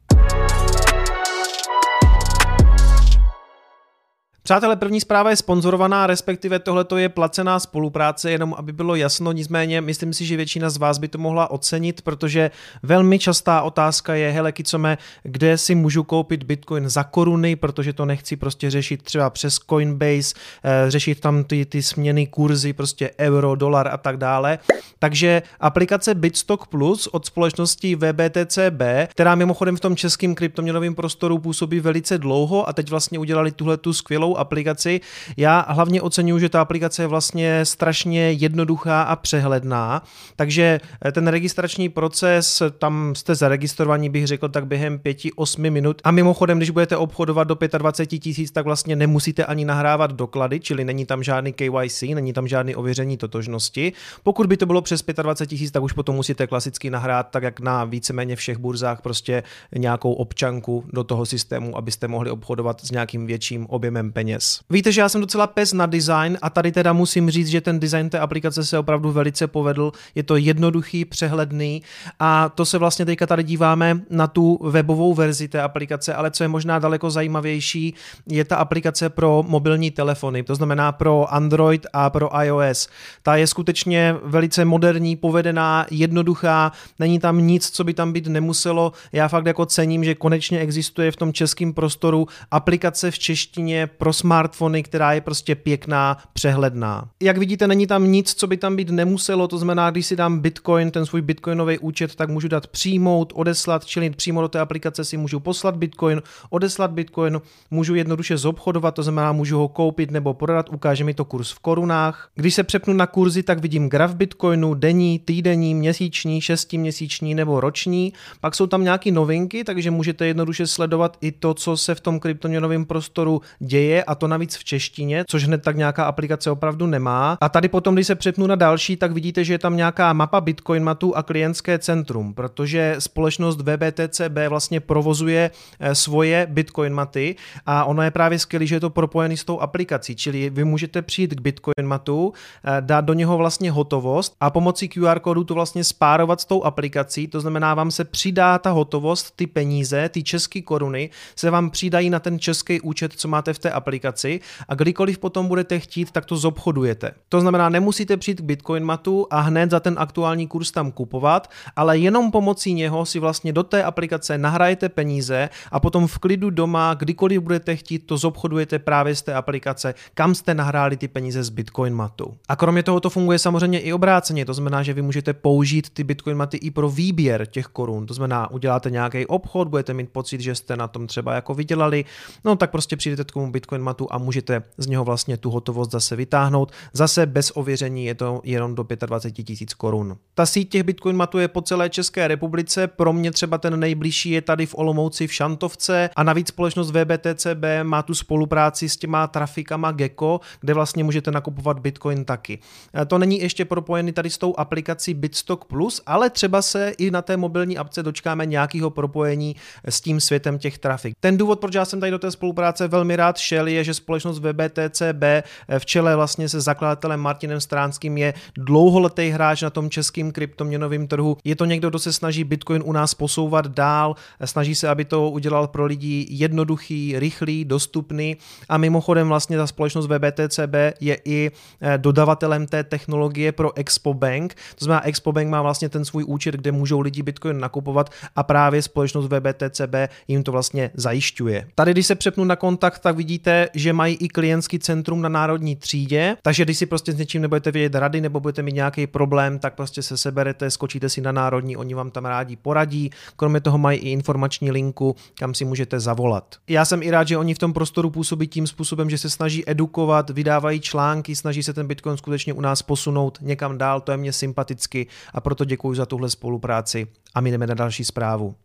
Přátelé, 4.45 4.75
první 4.75 5.01
zpráva 5.01 5.29
je 5.29 5.35
sponzorovaná, 5.35 6.07
respektive 6.07 6.59
tohle 6.59 6.85
je 6.95 7.09
placená 7.09 7.59
spolupráce, 7.59 8.31
jenom 8.31 8.55
aby 8.57 8.73
bylo 8.73 8.95
jasno, 8.95 9.31
nicméně 9.31 9.81
myslím 9.81 10.13
si, 10.13 10.25
že 10.25 10.37
většina 10.37 10.69
z 10.69 10.77
vás 10.77 10.97
by 10.97 11.07
to 11.07 11.17
mohla 11.17 11.51
ocenit, 11.51 12.01
protože 12.01 12.51
velmi 12.83 13.19
častá 13.19 13.61
otázka 13.61 14.15
je, 14.15 14.31
hele 14.31 14.51
Kicome, 14.51 14.97
kde 15.23 15.57
si 15.57 15.75
můžu 15.75 16.03
koupit 16.03 16.43
Bitcoin 16.43 16.89
za 16.89 17.03
koruny, 17.03 17.55
protože 17.55 17.93
to 17.93 18.05
nechci 18.05 18.35
prostě 18.35 18.69
řešit 18.69 19.03
třeba 19.03 19.29
přes 19.29 19.59
Coinbase, 19.69 20.35
eh, 20.63 20.91
řešit 20.91 21.19
tam 21.19 21.43
ty, 21.43 21.65
ty 21.65 21.81
směny 21.81 22.27
kurzy, 22.27 22.73
prostě 22.73 23.11
euro, 23.19 23.55
dolar 23.55 23.87
a 23.87 23.97
tak 23.97 24.17
dále. 24.17 24.59
Takže 24.99 25.41
aplikace 25.59 26.15
Bitstock 26.15 26.67
Plus 26.67 27.07
od 27.07 27.25
společnosti 27.25 27.95
VBTCB, 27.95 29.07
která 29.09 29.35
mimochodem 29.35 29.77
v 29.77 29.79
tom 29.79 29.95
českém 29.95 30.35
kryptoměnovém 30.35 30.95
prostoru 30.95 31.39
působí 31.39 31.79
velice 31.79 32.17
dlouho 32.17 32.69
a 32.69 32.73
teď 32.73 32.89
vlastně 32.89 33.19
udělali 33.19 33.51
tuhle 33.51 33.77
tu 33.77 33.93
skvělou 33.93 34.32
aplikaci. 34.35 35.01
Já 35.37 35.65
hlavně 35.69 36.01
oceňuji, 36.01 36.39
že 36.39 36.49
ta 36.49 36.61
aplikace 36.61 37.03
je 37.03 37.07
vlastně 37.07 37.65
strašně 37.65 38.31
jednoduchá 38.31 39.01
a 39.01 39.15
přehledná, 39.15 40.03
takže 40.35 40.79
eh, 41.05 41.11
ten 41.11 41.27
registrační 41.27 41.89
proces, 41.89 42.61
tam 42.77 43.15
jste 43.15 43.35
zaregistrovaní, 43.35 44.09
bych 44.09 44.27
řekl, 44.27 44.49
tak 44.49 44.67
během 44.67 44.99
5-8 44.99 45.71
minut. 45.71 46.01
A 46.03 46.11
mimochodem, 46.11 46.57
když 46.57 46.69
budete 46.69 46.97
obchodovat 46.97 47.47
do 47.47 47.57
25 47.77 48.19
tisíc, 48.19 48.51
tak 48.51 48.65
vlastně 48.65 48.95
nemusíte 48.95 49.45
ani 49.45 49.65
nahrávat 49.65 50.11
doklady, 50.11 50.59
čili 50.59 50.85
není 50.85 51.05
tam 51.05 51.23
žádný 51.23 51.53
KYC, 51.53 52.01
není 52.01 52.33
tam 52.33 52.47
žádný 52.47 52.75
ověření 52.75 53.17
totožnosti. 53.17 53.93
Pokud 54.23 54.47
by 54.47 54.57
to 54.57 54.65
bylo 54.65 54.81
přes 54.81 55.03
25 55.21 55.49
tisíc, 55.49 55.71
tak 55.71 55.83
už 55.83 55.93
potom 55.93 56.15
musíte 56.15 56.47
klasicky 56.47 56.89
nahrát, 56.89 57.29
tak 57.29 57.43
jak 57.43 57.59
na 57.59 57.85
víceméně 57.85 58.35
všech 58.35 58.57
burzách, 58.57 59.01
prostě 59.01 59.43
nějakou 59.75 60.13
občanku 60.13 60.85
do 60.93 61.03
toho 61.03 61.25
systému, 61.25 61.77
abyste 61.77 62.07
mohli 62.07 62.29
obchodovat 62.29 62.81
s 62.81 62.91
nějakým 62.91 63.27
větším 63.27 63.65
objemem 63.65 64.11
peněz 64.11 64.22
peněz. 64.23 64.59
Víte, 64.69 64.91
že 64.91 65.01
já 65.01 65.09
jsem 65.09 65.21
docela 65.21 65.47
pes 65.47 65.73
na 65.73 65.85
design 65.85 66.37
a 66.41 66.49
tady 66.49 66.71
teda 66.71 66.93
musím 66.93 67.29
říct, 67.29 67.47
že 67.47 67.61
ten 67.61 67.79
design 67.79 68.09
té 68.09 68.19
aplikace 68.19 68.65
se 68.65 68.79
opravdu 68.79 69.11
velice 69.11 69.47
povedl. 69.47 69.91
Je 70.15 70.23
to 70.23 70.35
jednoduchý, 70.35 71.05
přehledný 71.05 71.83
a 72.19 72.49
to 72.49 72.65
se 72.65 72.77
vlastně 72.77 73.05
teďka 73.05 73.27
tady 73.27 73.43
díváme 73.43 73.99
na 74.09 74.27
tu 74.27 74.59
webovou 74.63 75.13
verzi 75.13 75.47
té 75.47 75.61
aplikace, 75.61 76.13
ale 76.13 76.31
co 76.31 76.43
je 76.43 76.47
možná 76.47 76.79
daleko 76.79 77.11
zajímavější, 77.11 77.93
je 78.27 78.45
ta 78.45 78.55
aplikace 78.55 79.09
pro 79.09 79.43
mobilní 79.47 79.91
telefony, 79.91 80.43
to 80.43 80.55
znamená 80.55 80.91
pro 80.91 81.33
Android 81.33 81.87
a 81.93 82.09
pro 82.09 82.29
iOS. 82.43 82.87
Ta 83.23 83.35
je 83.35 83.47
skutečně 83.47 84.15
velice 84.23 84.65
moderní, 84.65 85.15
povedená, 85.15 85.85
jednoduchá, 85.91 86.71
není 86.99 87.19
tam 87.19 87.47
nic, 87.47 87.69
co 87.69 87.83
by 87.83 87.93
tam 87.93 88.13
být 88.13 88.27
nemuselo. 88.27 88.91
Já 89.11 89.27
fakt 89.27 89.45
jako 89.45 89.65
cením, 89.65 90.03
že 90.03 90.15
konečně 90.15 90.59
existuje 90.59 91.11
v 91.11 91.15
tom 91.15 91.33
českém 91.33 91.73
prostoru 91.73 92.27
aplikace 92.51 93.11
v 93.11 93.19
češtině 93.19 93.87
pro 93.87 94.12
smartfony, 94.13 94.83
která 94.83 95.13
je 95.13 95.21
prostě 95.21 95.55
pěkná, 95.55 96.17
přehledná. 96.33 97.09
Jak 97.21 97.37
vidíte, 97.37 97.67
není 97.67 97.87
tam 97.87 98.11
nic, 98.11 98.33
co 98.33 98.47
by 98.47 98.57
tam 98.57 98.75
být 98.75 98.89
nemuselo, 98.89 99.47
to 99.47 99.57
znamená, 99.57 99.91
když 99.91 100.05
si 100.05 100.15
dám 100.15 100.39
Bitcoin, 100.39 100.91
ten 100.91 101.05
svůj 101.05 101.21
Bitcoinový 101.21 101.79
účet, 101.79 102.15
tak 102.15 102.29
můžu 102.29 102.47
dát 102.47 102.67
přijmout, 102.67 103.33
odeslat, 103.35 103.85
čili 103.85 104.09
přímo 104.09 104.41
do 104.41 104.47
té 104.47 104.59
aplikace 104.59 105.05
si 105.05 105.17
můžu 105.17 105.39
poslat 105.39 105.75
Bitcoin, 105.75 106.21
odeslat 106.49 106.91
Bitcoin, 106.91 107.41
můžu 107.71 107.95
jednoduše 107.95 108.37
zobchodovat, 108.37 108.95
to 108.95 109.03
znamená, 109.03 109.31
můžu 109.31 109.57
ho 109.57 109.67
koupit 109.67 110.11
nebo 110.11 110.33
prodat, 110.33 110.69
ukáže 110.69 111.03
mi 111.03 111.13
to 111.13 111.25
kurz 111.25 111.51
v 111.51 111.59
korunách. 111.59 112.29
Když 112.35 112.53
se 112.53 112.63
přepnu 112.63 112.93
na 112.93 113.07
kurzy, 113.07 113.43
tak 113.43 113.59
vidím 113.59 113.89
graf 113.89 114.15
Bitcoinu, 114.15 114.73
denní, 114.73 115.19
týdenní, 115.19 115.75
měsíční, 115.75 116.41
šestiměsíční 116.41 117.35
nebo 117.35 117.59
roční. 117.59 118.13
Pak 118.41 118.55
jsou 118.55 118.67
tam 118.67 118.83
nějaké 118.83 119.11
novinky, 119.11 119.63
takže 119.63 119.91
můžete 119.91 120.27
jednoduše 120.27 120.67
sledovat 120.67 121.17
i 121.21 121.31
to, 121.31 121.53
co 121.53 121.77
se 121.77 121.95
v 121.95 121.99
tom 121.99 122.19
kryptoměnovém 122.19 122.85
prostoru 122.85 123.41
děje 123.59 124.02
a 124.03 124.15
to 124.15 124.27
navíc 124.27 124.57
v 124.57 124.63
češtině, 124.63 125.23
což 125.27 125.43
hned 125.45 125.63
tak 125.63 125.77
nějaká 125.77 126.05
aplikace 126.05 126.51
opravdu 126.51 126.87
nemá. 126.87 127.37
A 127.41 127.49
tady 127.49 127.67
potom, 127.67 127.95
když 127.95 128.07
se 128.07 128.15
přepnu 128.15 128.47
na 128.47 128.55
další, 128.55 128.97
tak 128.97 129.11
vidíte, 129.11 129.43
že 129.43 129.53
je 129.53 129.59
tam 129.59 129.77
nějaká 129.77 130.13
mapa 130.13 130.41
Bitcoin 130.41 130.83
matu 130.83 131.17
a 131.17 131.23
klientské 131.23 131.79
centrum, 131.79 132.33
protože 132.33 132.95
společnost 132.99 133.61
VBTCB 133.61 134.37
vlastně 134.49 134.79
provozuje 134.79 135.51
eh, 135.79 135.95
svoje 135.95 136.47
Bitcoin 136.49 136.93
maty 136.93 137.35
a 137.65 137.85
ono 137.85 138.01
je 138.01 138.11
právě 138.11 138.39
skvělé, 138.39 138.65
že 138.65 138.75
je 138.75 138.79
to 138.79 138.89
propojený 138.89 139.37
s 139.37 139.43
tou 139.43 139.59
aplikací, 139.59 140.15
čili 140.15 140.49
vy 140.49 140.63
můžete 140.63 141.01
přijít 141.01 141.33
k 141.33 141.41
Bitcoin 141.41 141.87
matu, 141.87 142.33
eh, 142.63 142.81
dát 142.81 143.05
do 143.05 143.13
něho 143.13 143.37
vlastně 143.37 143.71
hotovost 143.71 144.35
a 144.39 144.49
pomocí 144.49 144.89
QR 144.89 145.19
kódu 145.19 145.43
to 145.43 145.53
vlastně 145.53 145.83
spárovat 145.83 146.41
s 146.41 146.45
tou 146.45 146.63
aplikací, 146.63 147.27
to 147.27 147.41
znamená, 147.41 147.73
vám 147.73 147.91
se 147.91 148.03
přidá 148.03 148.59
ta 148.59 148.71
hotovost, 148.71 149.35
ty 149.35 149.47
peníze, 149.47 150.09
ty 150.09 150.23
české 150.23 150.61
koruny 150.61 151.09
se 151.35 151.49
vám 151.49 151.69
přidají 151.69 152.09
na 152.09 152.19
ten 152.19 152.39
český 152.39 152.81
účet, 152.81 153.13
co 153.13 153.27
máte 153.27 153.53
v 153.53 153.59
té 153.59 153.71
aplikaci 153.71 153.92
aplikaci 153.93 154.39
a 154.67 154.75
kdykoliv 154.75 155.19
potom 155.19 155.47
budete 155.47 155.79
chtít, 155.79 156.11
tak 156.11 156.25
to 156.25 156.37
zobchodujete. 156.37 157.11
To 157.29 157.41
znamená, 157.41 157.69
nemusíte 157.69 158.17
přijít 158.17 158.41
k 158.41 158.43
Bitcoin 158.43 158.83
matu 158.83 159.27
a 159.29 159.39
hned 159.39 159.71
za 159.71 159.79
ten 159.79 159.95
aktuální 159.97 160.47
kurz 160.47 160.71
tam 160.71 160.91
kupovat, 160.91 161.49
ale 161.75 161.97
jenom 161.97 162.31
pomocí 162.31 162.73
něho 162.73 163.05
si 163.05 163.19
vlastně 163.19 163.53
do 163.53 163.63
té 163.63 163.83
aplikace 163.83 164.37
nahrajete 164.37 164.89
peníze 164.89 165.49
a 165.71 165.79
potom 165.79 166.07
v 166.07 166.17
klidu 166.17 166.49
doma, 166.49 166.93
kdykoliv 166.93 167.41
budete 167.41 167.75
chtít, 167.75 167.99
to 167.99 168.17
zobchodujete 168.17 168.79
právě 168.79 169.15
z 169.15 169.21
té 169.21 169.33
aplikace, 169.33 169.93
kam 170.13 170.35
jste 170.35 170.53
nahráli 170.53 170.97
ty 170.97 171.07
peníze 171.07 171.43
z 171.43 171.49
Bitcoin 171.49 171.93
matu. 171.93 172.33
A 172.49 172.55
kromě 172.55 172.83
toho 172.83 172.99
to 172.99 173.09
funguje 173.09 173.39
samozřejmě 173.39 173.79
i 173.79 173.93
obráceně, 173.93 174.45
to 174.45 174.53
znamená, 174.53 174.83
že 174.83 174.93
vy 174.93 175.01
můžete 175.01 175.33
použít 175.33 175.89
ty 175.89 176.03
Bitcoin 176.03 176.37
maty 176.37 176.57
i 176.57 176.71
pro 176.71 176.89
výběr 176.89 177.45
těch 177.45 177.65
korun. 177.65 178.05
To 178.05 178.13
znamená, 178.13 178.51
uděláte 178.51 178.89
nějaký 178.89 179.25
obchod, 179.25 179.67
budete 179.67 179.93
mít 179.93 180.09
pocit, 180.09 180.41
že 180.41 180.55
jste 180.55 180.77
na 180.77 180.87
tom 180.87 181.07
třeba 181.07 181.33
jako 181.33 181.53
vydělali, 181.53 182.05
no 182.45 182.55
tak 182.55 182.71
prostě 182.71 182.97
přijdete 182.97 183.23
k 183.23 183.31
tomu 183.31 183.51
Bitcoin 183.51 183.72
matu 183.81 184.07
a 184.11 184.17
můžete 184.17 184.63
z 184.77 184.87
něho 184.87 185.03
vlastně 185.03 185.37
tu 185.37 185.49
hotovost 185.49 185.91
zase 185.91 186.15
vytáhnout. 186.15 186.71
Zase 186.93 187.25
bez 187.25 187.51
ověření 187.55 188.05
je 188.05 188.15
to 188.15 188.41
jenom 188.43 188.75
do 188.75 188.85
25 189.05 189.43
tisíc 189.43 189.73
korun. 189.73 190.17
Ta 190.35 190.45
síť 190.45 190.69
těch 190.69 190.83
Bitcoin 190.83 191.15
matů 191.15 191.39
je 191.39 191.47
po 191.47 191.61
celé 191.61 191.89
České 191.89 192.27
republice, 192.27 192.87
pro 192.87 193.13
mě 193.13 193.31
třeba 193.31 193.57
ten 193.57 193.79
nejbližší 193.79 194.29
je 194.29 194.41
tady 194.41 194.65
v 194.65 194.75
Olomouci 194.77 195.27
v 195.27 195.33
Šantovce 195.33 196.09
a 196.15 196.23
navíc 196.23 196.47
společnost 196.47 196.91
VBTCB 196.91 197.63
má 197.83 198.01
tu 198.01 198.13
spolupráci 198.13 198.89
s 198.89 198.97
těma 198.97 199.27
trafikama 199.27 199.91
Gecko, 199.91 200.39
kde 200.61 200.73
vlastně 200.73 201.03
můžete 201.03 201.31
nakupovat 201.31 201.79
Bitcoin 201.79 202.25
taky. 202.25 202.59
E, 203.01 203.05
to 203.05 203.17
není 203.17 203.41
ještě 203.41 203.65
propojený 203.65 204.11
tady 204.11 204.29
s 204.29 204.37
tou 204.37 204.53
aplikací 204.57 205.13
Bitstock 205.13 205.65
Plus, 205.65 206.01
ale 206.05 206.29
třeba 206.29 206.61
se 206.61 206.93
i 206.97 207.11
na 207.11 207.21
té 207.21 207.37
mobilní 207.37 207.77
apce 207.77 208.03
dočkáme 208.03 208.45
nějakého 208.45 208.89
propojení 208.89 209.55
s 209.85 210.01
tím 210.01 210.19
světem 210.19 210.59
těch 210.59 210.77
trafik. 210.77 211.13
Ten 211.19 211.37
důvod, 211.37 211.59
proč 211.59 211.75
já 211.75 211.85
jsem 211.85 211.99
tady 211.99 212.11
do 212.11 212.19
té 212.19 212.31
spolupráce 212.31 212.87
velmi 212.87 213.15
rád 213.15 213.37
šel, 213.37 213.62
je, 213.71 213.83
že 213.83 213.93
společnost 213.93 214.39
VBTCB 214.39 215.23
eh, 215.23 215.43
v 215.79 215.85
čele 215.85 216.15
vlastně 216.15 216.49
se 216.49 216.61
zakladatelem 216.61 217.19
Martinem 217.19 217.61
Stránským 217.61 218.17
je 218.17 218.33
dlouholetý 218.57 219.29
hráč 219.29 219.61
na 219.61 219.69
tom 219.69 219.89
českým 219.89 220.31
kryptoměnovém 220.31 221.07
trhu. 221.07 221.37
Je 221.43 221.55
to 221.55 221.65
někdo, 221.65 221.89
kdo 221.89 221.99
se 221.99 222.13
snaží 222.13 222.43
Bitcoin 222.43 222.83
u 222.85 222.91
nás 222.91 223.13
posouvat 223.13 223.67
dál, 223.67 224.15
eh, 224.39 224.47
snaží 224.47 224.75
se, 224.75 224.89
aby 224.89 225.05
to 225.05 225.29
udělal 225.29 225.67
pro 225.67 225.85
lidi 225.85 226.27
jednoduchý, 226.29 227.19
rychlý, 227.19 227.65
dostupný 227.65 228.37
a 228.69 228.77
mimochodem 228.77 229.27
vlastně 229.27 229.57
ta 229.57 229.67
společnost 229.67 230.07
VBTCB 230.07 230.93
je 230.99 231.17
i 231.25 231.51
eh, 231.81 231.97
dodavatelem 231.97 232.67
té 232.67 232.83
technologie 232.83 233.51
pro 233.51 233.77
Expo 233.77 234.13
Bank. 234.13 234.53
To 234.75 234.85
znamená, 234.85 235.05
Expo 235.05 235.31
Bank 235.31 235.49
má 235.49 235.61
vlastně 235.61 235.89
ten 235.89 236.05
svůj 236.05 236.23
účet, 236.27 236.55
kde 236.55 236.71
můžou 236.71 236.99
lidi 236.99 237.23
Bitcoin 237.23 237.59
nakupovat 237.59 238.09
a 238.35 238.43
právě 238.43 238.81
společnost 238.81 239.25
VBTCB 239.25 239.95
jim 240.27 240.43
to 240.43 240.51
vlastně 240.51 240.91
zajišťuje. 240.93 241.67
Tady, 241.75 241.91
když 241.91 242.07
se 242.07 242.15
přepnu 242.15 242.43
na 242.43 242.55
kontakt, 242.55 242.99
tak 242.99 243.15
vidíte 243.15 243.52
víte, 243.53 243.69
že 243.73 243.93
mají 243.93 244.15
i 244.15 244.27
klientský 244.27 244.79
centrum 244.79 245.21
na 245.21 245.29
národní 245.29 245.75
třídě, 245.75 246.37
takže 246.41 246.65
když 246.65 246.77
si 246.77 246.85
prostě 246.85 247.11
s 247.11 247.17
něčím 247.17 247.41
nebudete 247.41 247.71
vědět 247.71 247.99
rady 247.99 248.21
nebo 248.21 248.39
budete 248.39 248.61
mít 248.61 248.75
nějaký 248.75 249.07
problém, 249.07 249.59
tak 249.59 249.75
prostě 249.75 250.01
se 250.01 250.17
seberete, 250.17 250.71
skočíte 250.71 251.09
si 251.09 251.21
na 251.21 251.31
národní, 251.31 251.77
oni 251.77 251.93
vám 251.93 252.11
tam 252.11 252.25
rádi 252.25 252.55
poradí. 252.55 253.09
Kromě 253.35 253.61
toho 253.61 253.77
mají 253.77 253.99
i 253.99 254.09
informační 254.09 254.71
linku, 254.71 255.15
kam 255.35 255.53
si 255.53 255.65
můžete 255.65 255.99
zavolat. 255.99 256.55
Já 256.67 256.85
jsem 256.85 257.03
i 257.03 257.11
rád, 257.11 257.27
že 257.27 257.37
oni 257.37 257.53
v 257.53 257.59
tom 257.59 257.73
prostoru 257.73 258.09
působí 258.09 258.47
tím 258.47 258.67
způsobem, 258.67 259.09
že 259.09 259.17
se 259.17 259.29
snaží 259.29 259.69
edukovat, 259.69 260.29
vydávají 260.29 260.79
články, 260.79 261.35
snaží 261.35 261.63
se 261.63 261.73
ten 261.73 261.87
Bitcoin 261.87 262.17
skutečně 262.17 262.53
u 262.53 262.61
nás 262.61 262.81
posunout 262.81 263.37
někam 263.41 263.77
dál, 263.77 264.01
to 264.01 264.11
je 264.11 264.17
mě 264.17 264.33
sympaticky 264.33 265.07
a 265.33 265.41
proto 265.41 265.65
děkuji 265.65 265.93
za 265.93 266.05
tuhle 266.05 266.29
spolupráci 266.29 267.07
a 267.35 267.41
my 267.41 267.51
jdeme 267.51 267.67
na 267.67 267.73
další 267.73 268.03
zprávu. 268.03 268.55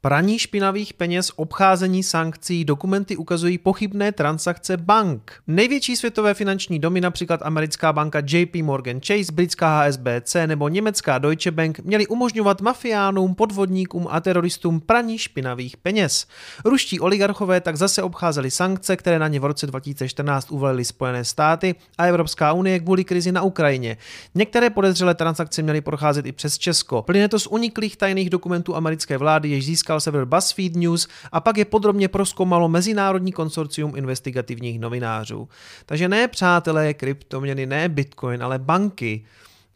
Praní 0.00 0.38
špinavých 0.38 0.94
peněz, 0.94 1.32
obcházení 1.36 2.02
sankcí, 2.02 2.64
dokumenty 2.64 3.16
ukazují 3.16 3.58
pochybné 3.58 4.12
transakce 4.12 4.76
bank. 4.76 5.32
Největší 5.46 5.96
světové 5.96 6.34
finanční 6.34 6.78
domy, 6.78 7.00
například 7.00 7.40
americká 7.42 7.92
banka 7.92 8.22
JP 8.26 8.54
Morgan 8.54 9.00
Chase, 9.06 9.32
britská 9.32 9.80
HSBC 9.80 10.36
nebo 10.46 10.68
německá 10.68 11.18
Deutsche 11.18 11.50
Bank, 11.50 11.78
měly 11.78 12.06
umožňovat 12.06 12.60
mafiánům, 12.60 13.34
podvodníkům 13.34 14.06
a 14.10 14.20
teroristům 14.20 14.80
praní 14.80 15.18
špinavých 15.18 15.76
peněz. 15.76 16.26
Ruští 16.64 17.00
oligarchové 17.00 17.60
tak 17.60 17.76
zase 17.76 18.02
obcházeli 18.02 18.50
sankce, 18.50 18.96
které 18.96 19.18
na 19.18 19.28
ně 19.28 19.40
v 19.40 19.44
roce 19.44 19.66
2014 19.66 20.50
uvalily 20.50 20.84
Spojené 20.84 21.24
státy 21.24 21.74
a 21.98 22.04
Evropská 22.04 22.52
unie 22.52 22.80
kvůli 22.80 23.04
krizi 23.04 23.32
na 23.32 23.42
Ukrajině. 23.42 23.96
Některé 24.34 24.70
podezřelé 24.70 25.14
transakce 25.14 25.62
měly 25.62 25.80
procházet 25.80 26.26
i 26.26 26.32
přes 26.32 26.58
Česko. 26.58 27.02
Plyne 27.02 27.28
to 27.28 27.38
z 27.38 27.46
uniklých 27.46 27.96
tajných 27.96 28.30
dokumentů 28.30 28.76
americké 28.76 29.18
vlády, 29.18 29.48
jež 29.48 29.64
získal 29.88 30.00
server 30.00 30.24
BuzzFeed 30.24 30.76
News 30.76 31.08
a 31.32 31.40
pak 31.40 31.56
je 31.56 31.64
podrobně 31.64 32.08
proskoumalo 32.08 32.68
Mezinárodní 32.68 33.32
konsorcium 33.32 33.96
investigativních 33.96 34.80
novinářů. 34.80 35.48
Takže 35.86 36.08
ne 36.08 36.28
přátelé 36.28 36.94
kryptoměny, 36.94 37.66
ne 37.66 37.88
Bitcoin, 37.88 38.42
ale 38.42 38.58
banky. 38.58 39.24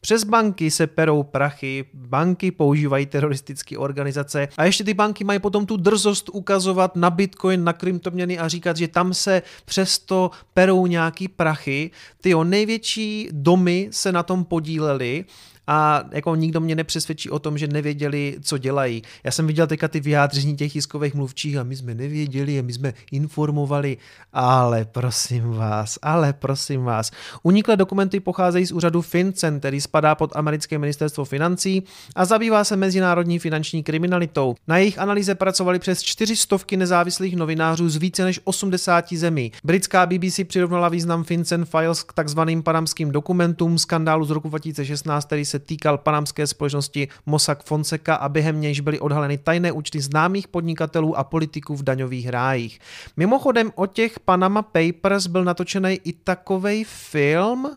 Přes 0.00 0.24
banky 0.24 0.70
se 0.70 0.86
perou 0.86 1.22
prachy, 1.22 1.84
banky 1.94 2.50
používají 2.50 3.06
teroristické 3.06 3.78
organizace 3.78 4.48
a 4.56 4.64
ještě 4.64 4.84
ty 4.84 4.94
banky 4.94 5.24
mají 5.24 5.38
potom 5.38 5.66
tu 5.66 5.76
drzost 5.76 6.28
ukazovat 6.32 6.96
na 6.96 7.10
bitcoin, 7.10 7.64
na 7.64 7.72
kryptoměny 7.72 8.38
a 8.38 8.48
říkat, 8.48 8.76
že 8.76 8.88
tam 8.88 9.14
se 9.14 9.42
přesto 9.64 10.30
perou 10.54 10.86
nějaký 10.86 11.28
prachy. 11.28 11.90
Ty 12.20 12.34
největší 12.44 13.28
domy 13.32 13.88
se 13.90 14.12
na 14.12 14.22
tom 14.22 14.44
podílely 14.44 15.24
a 15.66 16.04
jako 16.10 16.34
nikdo 16.34 16.60
mě 16.60 16.74
nepřesvědčí 16.74 17.30
o 17.30 17.38
tom, 17.38 17.58
že 17.58 17.66
nevěděli, 17.66 18.36
co 18.42 18.58
dělají. 18.58 19.02
Já 19.24 19.30
jsem 19.30 19.46
viděl 19.46 19.66
teďka 19.66 19.88
ty 19.88 20.00
vyjádření 20.00 20.56
těch 20.56 20.72
tiskových 20.72 21.14
mluvčích 21.14 21.56
a 21.56 21.62
my 21.62 21.76
jsme 21.76 21.94
nevěděli 21.94 22.58
a 22.58 22.62
my 22.62 22.72
jsme 22.72 22.94
informovali, 23.12 23.96
ale 24.32 24.84
prosím 24.84 25.50
vás, 25.50 25.98
ale 26.02 26.32
prosím 26.32 26.84
vás. 26.84 27.10
Uniklé 27.42 27.76
dokumenty 27.76 28.20
pocházejí 28.20 28.66
z 28.66 28.72
úřadu 28.72 29.02
FinCEN, 29.02 29.58
který 29.58 29.80
spadá 29.80 30.14
pod 30.14 30.36
americké 30.36 30.78
ministerstvo 30.78 31.24
financí 31.24 31.82
a 32.16 32.24
zabývá 32.24 32.64
se 32.64 32.76
mezinárodní 32.76 33.38
finanční 33.38 33.82
kriminalitou. 33.82 34.54
Na 34.68 34.78
jejich 34.78 34.98
analýze 34.98 35.34
pracovali 35.34 35.78
přes 35.78 36.02
400 36.02 36.56
nezávislých 36.76 37.36
novinářů 37.36 37.88
z 37.88 37.96
více 37.96 38.24
než 38.24 38.40
80 38.44 39.12
zemí. 39.12 39.52
Britská 39.64 40.06
BBC 40.06 40.40
přirovnala 40.46 40.88
význam 40.88 41.24
FinCEN 41.24 41.64
Files 41.64 42.02
k 42.02 42.12
takzvaným 42.12 42.62
panamským 42.62 43.10
dokumentům 43.10 43.78
skandálu 43.78 44.24
z 44.24 44.30
roku 44.30 44.48
2016, 44.48 45.26
který 45.26 45.44
se 45.52 45.58
týkal 45.58 45.98
panamské 45.98 46.46
společnosti 46.46 47.08
Mossack 47.26 47.62
Fonseca 47.62 48.14
a 48.14 48.28
během 48.28 48.60
nějž 48.60 48.80
byly 48.80 49.00
odhaleny 49.00 49.38
tajné 49.38 49.72
účty 49.72 50.00
známých 50.00 50.48
podnikatelů 50.48 51.18
a 51.18 51.24
politiků 51.24 51.76
v 51.76 51.82
daňových 51.82 52.28
rájích. 52.28 52.80
Mimochodem 53.16 53.72
o 53.74 53.86
těch 53.86 54.20
Panama 54.20 54.62
Papers 54.62 55.26
byl 55.26 55.44
natočený 55.44 56.00
i 56.04 56.12
takový 56.12 56.84
film, 56.84 57.76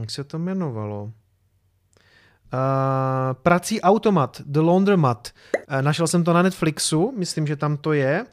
jak 0.00 0.10
se 0.10 0.24
to 0.24 0.36
jmenovalo? 0.36 1.02
Uh, 1.04 1.10
prací 3.32 3.80
automat, 3.80 4.40
The 4.46 4.60
Laundromat. 4.60 5.30
Uh, 5.54 5.82
našel 5.82 6.06
jsem 6.06 6.24
to 6.24 6.32
na 6.32 6.42
Netflixu, 6.42 7.14
myslím, 7.16 7.46
že 7.46 7.56
tam 7.56 7.76
to 7.76 7.92
je. 7.92 8.26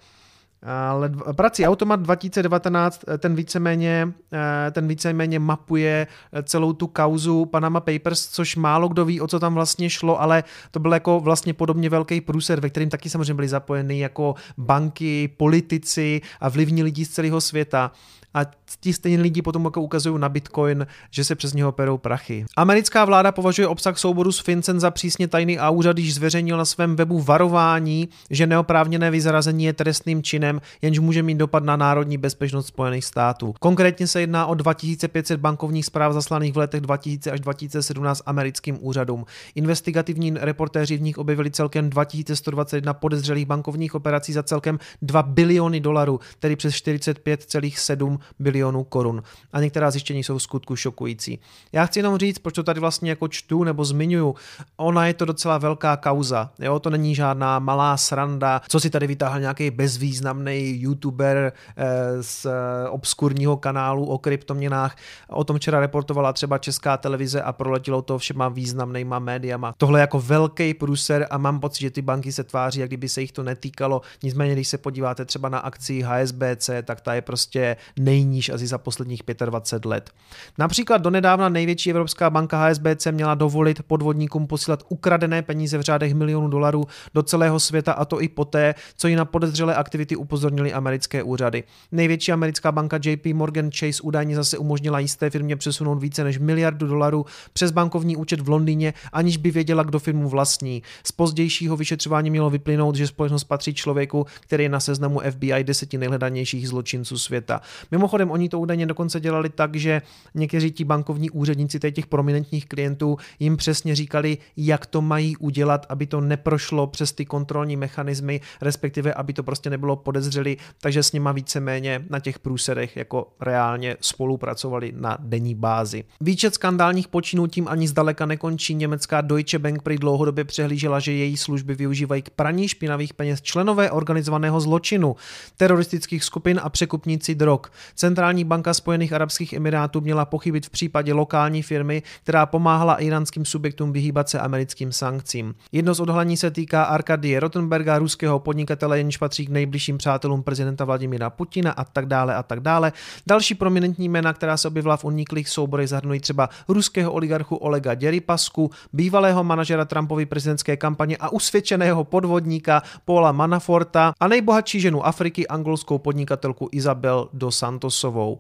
Ale 0.66 1.12
prací 1.36 1.66
Automat 1.66 2.00
2019 2.00 3.04
eh, 3.08 3.18
ten 3.18 3.36
víceméně, 3.36 4.14
eh, 4.34 4.72
ten 4.72 4.88
víceméně 4.88 5.40
mapuje 5.40 6.08
eh, 6.34 6.44
celou 6.44 6.74
tu 6.74 6.88
kauzu 6.88 7.46
Panama 7.46 7.80
Papers, 7.80 8.28
což 8.28 8.56
málo 8.56 8.88
kdo 8.88 9.06
ví, 9.06 9.22
o 9.22 9.28
co 9.28 9.40
tam 9.40 9.54
vlastně 9.54 9.90
šlo, 9.90 10.22
ale 10.22 10.44
to 10.72 10.80
byl 10.80 10.94
jako 10.94 11.20
vlastně 11.20 11.54
podobně 11.54 11.90
velký 11.90 12.22
průser, 12.22 12.60
ve 12.60 12.70
kterým 12.70 12.90
taky 12.90 13.10
samozřejmě 13.10 13.34
byli 13.34 13.48
zapojeni 13.48 14.00
jako 14.00 14.36
banky, 14.58 15.28
politici 15.38 16.22
a 16.42 16.50
vlivní 16.50 16.84
lidi 16.84 17.06
z 17.06 17.10
celého 17.10 17.42
světa 17.42 17.92
a 18.34 18.46
ti 18.80 18.94
stejní 18.94 19.18
lidi 19.18 19.42
potom 19.42 19.66
jako 19.66 19.82
ukazují 19.82 20.20
na 20.20 20.30
Bitcoin, 20.30 20.88
že 21.12 21.24
se 21.24 21.36
přes 21.36 21.54
něho 21.54 21.72
perou 21.72 21.98
prachy. 21.98 22.46
Americká 22.58 23.06
vláda 23.06 23.32
považuje 23.32 23.68
obsah 23.68 23.98
souboru 23.98 24.32
s 24.32 24.40
FinCEN 24.40 24.80
za 24.80 24.92
přísně 24.92 25.28
tajný 25.28 25.60
a 25.60 25.70
úřad 25.70 25.98
již 25.98 26.16
zveřejnil 26.16 26.58
na 26.58 26.66
svém 26.66 26.96
webu 26.96 27.22
varování, 27.22 28.10
že 28.30 28.48
neoprávněné 28.48 29.12
vyzarazení 29.12 29.66
je 29.66 29.74
trestným 29.74 30.24
činem, 30.24 30.53
jenž 30.82 31.00
může 31.00 31.24
mít 31.24 31.38
dopad 31.38 31.64
na 31.64 31.76
národní 31.76 32.18
bezpečnost 32.18 32.68
Spojených 32.68 33.06
států. 33.06 33.54
Konkrétně 33.60 34.08
se 34.08 34.22
jedná 34.22 34.46
o 34.46 34.54
2500 34.54 35.40
bankovních 35.40 35.86
zpráv 35.86 36.14
zaslaných 36.14 36.54
v 36.54 36.58
letech 36.58 36.82
2000 36.82 37.32
až 37.32 37.40
2017 37.40 38.22
americkým 38.26 38.78
úřadům. 38.82 39.26
Investigativní 39.56 40.34
reportéři 40.40 40.98
v 40.98 41.02
nich 41.02 41.18
objevili 41.18 41.52
celkem 41.52 41.90
2121 41.90 42.94
podezřelých 42.94 43.46
bankovních 43.46 43.96
operací 43.96 44.34
za 44.34 44.44
celkem 44.44 44.80
2 45.02 45.24
biliony 45.24 45.80
dolarů, 45.80 46.20
tedy 46.40 46.56
přes 46.56 46.74
45,7 46.74 48.20
bilionů 48.40 48.84
korun. 48.84 49.24
A 49.54 49.60
některá 49.60 49.92
zjištění 49.92 50.24
jsou 50.24 50.38
v 50.38 50.44
skutku 50.44 50.76
šokující. 50.76 51.40
Já 51.72 51.86
chci 51.86 52.00
jenom 52.00 52.18
říct, 52.18 52.40
proč 52.40 52.56
to 52.56 52.64
tady 52.64 52.80
vlastně 52.80 53.10
jako 53.10 53.28
čtu 53.28 53.64
nebo 53.64 53.86
zmiňuju. 53.86 54.36
Ona 54.78 55.08
je 55.08 55.14
to 55.14 55.26
docela 55.26 55.58
velká 55.58 55.98
kauza. 55.98 56.52
Jo? 56.60 56.80
To 56.80 56.90
není 56.90 57.16
žádná 57.16 57.60
malá 57.60 57.98
sranda, 57.98 58.62
co 58.68 58.80
si 58.80 58.90
tady 58.90 59.08
vytáhl 59.08 59.40
nějaký 59.40 59.72
bezvýznamný 59.72 60.43
youtuber 60.52 61.54
eh, 61.78 62.24
z 62.24 62.46
eh, 62.46 62.90
obskurního 62.90 63.58
kanálu 63.58 64.06
o 64.06 64.18
kryptoměnách. 64.18 64.96
O 65.30 65.44
tom 65.44 65.58
včera 65.58 65.80
reportovala 65.80 66.34
třeba 66.34 66.58
česká 66.58 66.98
televize 66.98 67.42
a 67.42 67.54
proletilo 67.54 68.02
to 68.02 68.18
všema 68.18 68.50
významnýma 68.50 69.20
médiama. 69.20 69.74
Tohle 69.78 70.00
jako 70.00 70.20
velký 70.20 70.74
průser 70.74 71.28
a 71.30 71.38
mám 71.38 71.60
pocit, 71.60 71.82
že 71.82 71.92
ty 71.92 72.02
banky 72.02 72.32
se 72.32 72.44
tváří, 72.44 72.80
jak 72.80 72.90
kdyby 72.90 73.10
se 73.10 73.22
jich 73.22 73.32
to 73.32 73.44
netýkalo. 73.44 74.02
Nicméně, 74.24 74.54
když 74.54 74.68
se 74.68 74.78
podíváte 74.78 75.26
třeba 75.26 75.50
na 75.50 75.60
akci 75.60 76.02
HSBC, 76.02 76.70
tak 76.84 77.02
ta 77.02 77.14
je 77.14 77.22
prostě 77.22 77.78
nej 78.00 78.24
nejníž 78.24 78.50
asi 78.50 78.68
za 78.68 78.78
posledních 78.78 79.24
25 79.46 79.90
let. 79.90 80.12
Například 80.58 80.98
donedávna 80.98 81.50
největší 81.50 81.90
evropská 81.90 82.30
banka 82.30 82.66
HSBC 82.66 83.08
měla 83.12 83.36
dovolit 83.36 83.84
podvodníkům 83.84 84.48
posílat 84.48 84.84
ukradené 84.90 85.42
peníze 85.42 85.78
v 85.78 85.82
řádech 85.82 86.14
milionů 86.14 86.48
dolarů 86.48 86.84
do 87.14 87.24
celého 87.24 87.60
světa 87.60 87.94
a 87.94 88.06
to 88.06 88.22
i 88.22 88.28
poté, 88.28 88.76
co 88.98 89.08
ji 89.08 89.16
na 89.16 89.26
podezřelé 89.26 89.76
aktivity 89.76 90.16
upozornili 90.24 90.74
americké 90.74 91.24
úřady. 91.24 91.64
Největší 91.92 92.32
americká 92.32 92.72
banka 92.72 93.00
JP 93.06 93.26
Morgan 93.26 93.70
Chase 93.72 94.02
údajně 94.04 94.36
zase 94.36 94.58
umožnila 94.58 95.00
jisté 95.00 95.30
firmě 95.30 95.56
přesunout 95.56 95.96
více 95.96 96.24
než 96.24 96.38
miliardu 96.38 96.88
dolarů 96.88 97.26
přes 97.54 97.72
bankovní 97.72 98.16
účet 98.16 98.40
v 98.40 98.50
Londýně, 98.50 98.94
aniž 99.14 99.38
by 99.38 99.52
věděla, 99.52 99.84
kdo 99.84 100.00
firmu 100.00 100.30
vlastní. 100.30 100.84
Z 101.04 101.12
pozdějšího 101.12 101.78
vyšetřování 101.78 102.30
mělo 102.30 102.50
vyplynout, 102.50 102.96
že 102.96 103.08
společnost 103.08 103.44
patří 103.44 103.74
člověku, 103.74 104.26
který 104.40 104.64
je 104.64 104.70
na 104.70 104.80
seznamu 104.80 105.22
FBI 105.32 105.64
deseti 105.64 105.98
nejhledanějších 105.98 106.70
zločinců 106.70 107.18
světa. 107.18 107.62
Mimo 107.92 108.04
Mimochodem, 108.04 108.32
oni 108.32 108.50
to 108.50 108.60
údajně 108.60 108.86
dokonce 108.86 109.20
dělali 109.20 109.50
tak, 109.50 109.76
že 109.76 110.02
někteří 110.36 110.72
ti 110.72 110.84
bankovní 110.84 111.30
úředníci 111.30 111.80
těch 111.92 112.08
prominentních 112.08 112.66
klientů 112.66 113.18
jim 113.40 113.58
přesně 113.58 113.96
říkali, 113.96 114.38
jak 114.58 114.86
to 114.86 115.02
mají 115.02 115.38
udělat, 115.38 115.86
aby 115.90 116.06
to 116.06 116.22
neprošlo 116.22 116.88
přes 116.88 117.12
ty 117.12 117.26
kontrolní 117.26 117.76
mechanismy, 117.76 118.42
respektive 118.62 119.14
aby 119.14 119.34
to 119.34 119.44
prostě 119.44 119.70
nebylo 119.70 119.96
podezřeli, 120.14 120.58
takže 120.82 121.04
s 121.04 121.12
nima 121.12 121.32
víceméně 121.32 122.06
na 122.10 122.20
těch 122.20 122.40
průserech 122.40 122.98
jako 122.98 123.34
reálně 123.42 123.98
spolupracovali 124.02 124.94
na 124.96 125.18
denní 125.20 125.56
bázi. 125.56 126.04
Výčet 126.22 126.54
skandálních 126.54 127.08
počinů 127.08 127.48
tím 127.48 127.68
ani 127.68 127.88
zdaleka 127.88 128.26
nekončí. 128.26 128.76
Německá 128.76 129.22
Deutsche 129.22 129.60
Bank 129.60 129.82
prý 129.82 129.98
dlouhodobě 129.98 130.44
přehlížela, 130.44 131.00
že 131.00 131.12
její 131.12 131.38
služby 131.38 131.76
využívají 131.76 132.22
k 132.22 132.30
praní 132.30 132.68
špinavých 132.68 133.14
peněz 133.14 133.42
členové 133.42 133.92
organizovaného 133.92 134.62
zločinu, 134.62 135.16
teroristických 135.58 136.24
skupin 136.24 136.60
a 136.64 136.70
překupníci 136.70 137.36
drog. 137.36 137.62
Centrální 137.96 138.44
banka 138.44 138.74
Spojených 138.74 139.14
Arabských 139.14 139.54
Emirátů 139.54 140.02
měla 140.02 140.26
pochybit 140.26 140.66
v 140.66 140.70
případě 140.70 141.14
lokální 141.14 141.62
firmy, 141.62 142.04
která 142.24 142.46
pomáhala 142.46 142.96
iránským 142.96 143.46
subjektům 143.46 143.92
vyhýbat 143.92 144.30
se 144.30 144.40
americkým 144.40 144.92
sankcím. 144.92 145.56
Jedno 145.72 145.94
z 145.94 146.00
odhalení 146.00 146.38
se 146.38 146.52
týká 146.52 146.84
Arkadie 146.84 147.40
Rottenberga, 147.40 147.98
ruského 148.00 148.40
podnikatele, 148.40 148.98
jenž 148.98 149.18
patří 149.18 149.46
k 149.46 149.50
nejbližším 149.50 149.98
přátelům 150.04 150.44
prezidenta 150.44 150.86
Vladimira 150.86 151.30
Putina 151.30 151.72
a 151.72 151.84
tak 151.84 152.06
dále 152.06 152.36
a 152.36 152.44
tak 152.44 152.60
dále. 152.60 152.92
Další 153.28 153.56
prominentní 153.56 154.10
jména, 154.10 154.34
která 154.34 154.58
se 154.58 154.68
objevila 154.68 154.98
v 154.98 155.04
uniklých 155.06 155.50
souborech, 155.50 155.90
zahrnují 155.90 156.20
třeba 156.20 156.50
ruského 156.68 157.12
oligarchu 157.12 157.56
Olega 157.56 157.94
Děripasku, 157.94 158.72
bývalého 158.94 159.44
manažera 159.44 159.86
Trumpovy 159.86 160.26
prezidentské 160.26 160.78
kampaně 160.78 161.18
a 161.18 161.30
usvědčeného 161.30 162.04
podvodníka 162.04 162.82
Paula 163.06 163.32
Manaforta 163.32 164.14
a 164.20 164.28
nejbohatší 164.28 164.80
ženu 164.80 165.06
Afriky, 165.06 165.48
angolskou 165.48 165.98
podnikatelku 165.98 166.70
Isabel 166.72 167.30
dos 167.34 167.58
Santosovou. 167.58 168.40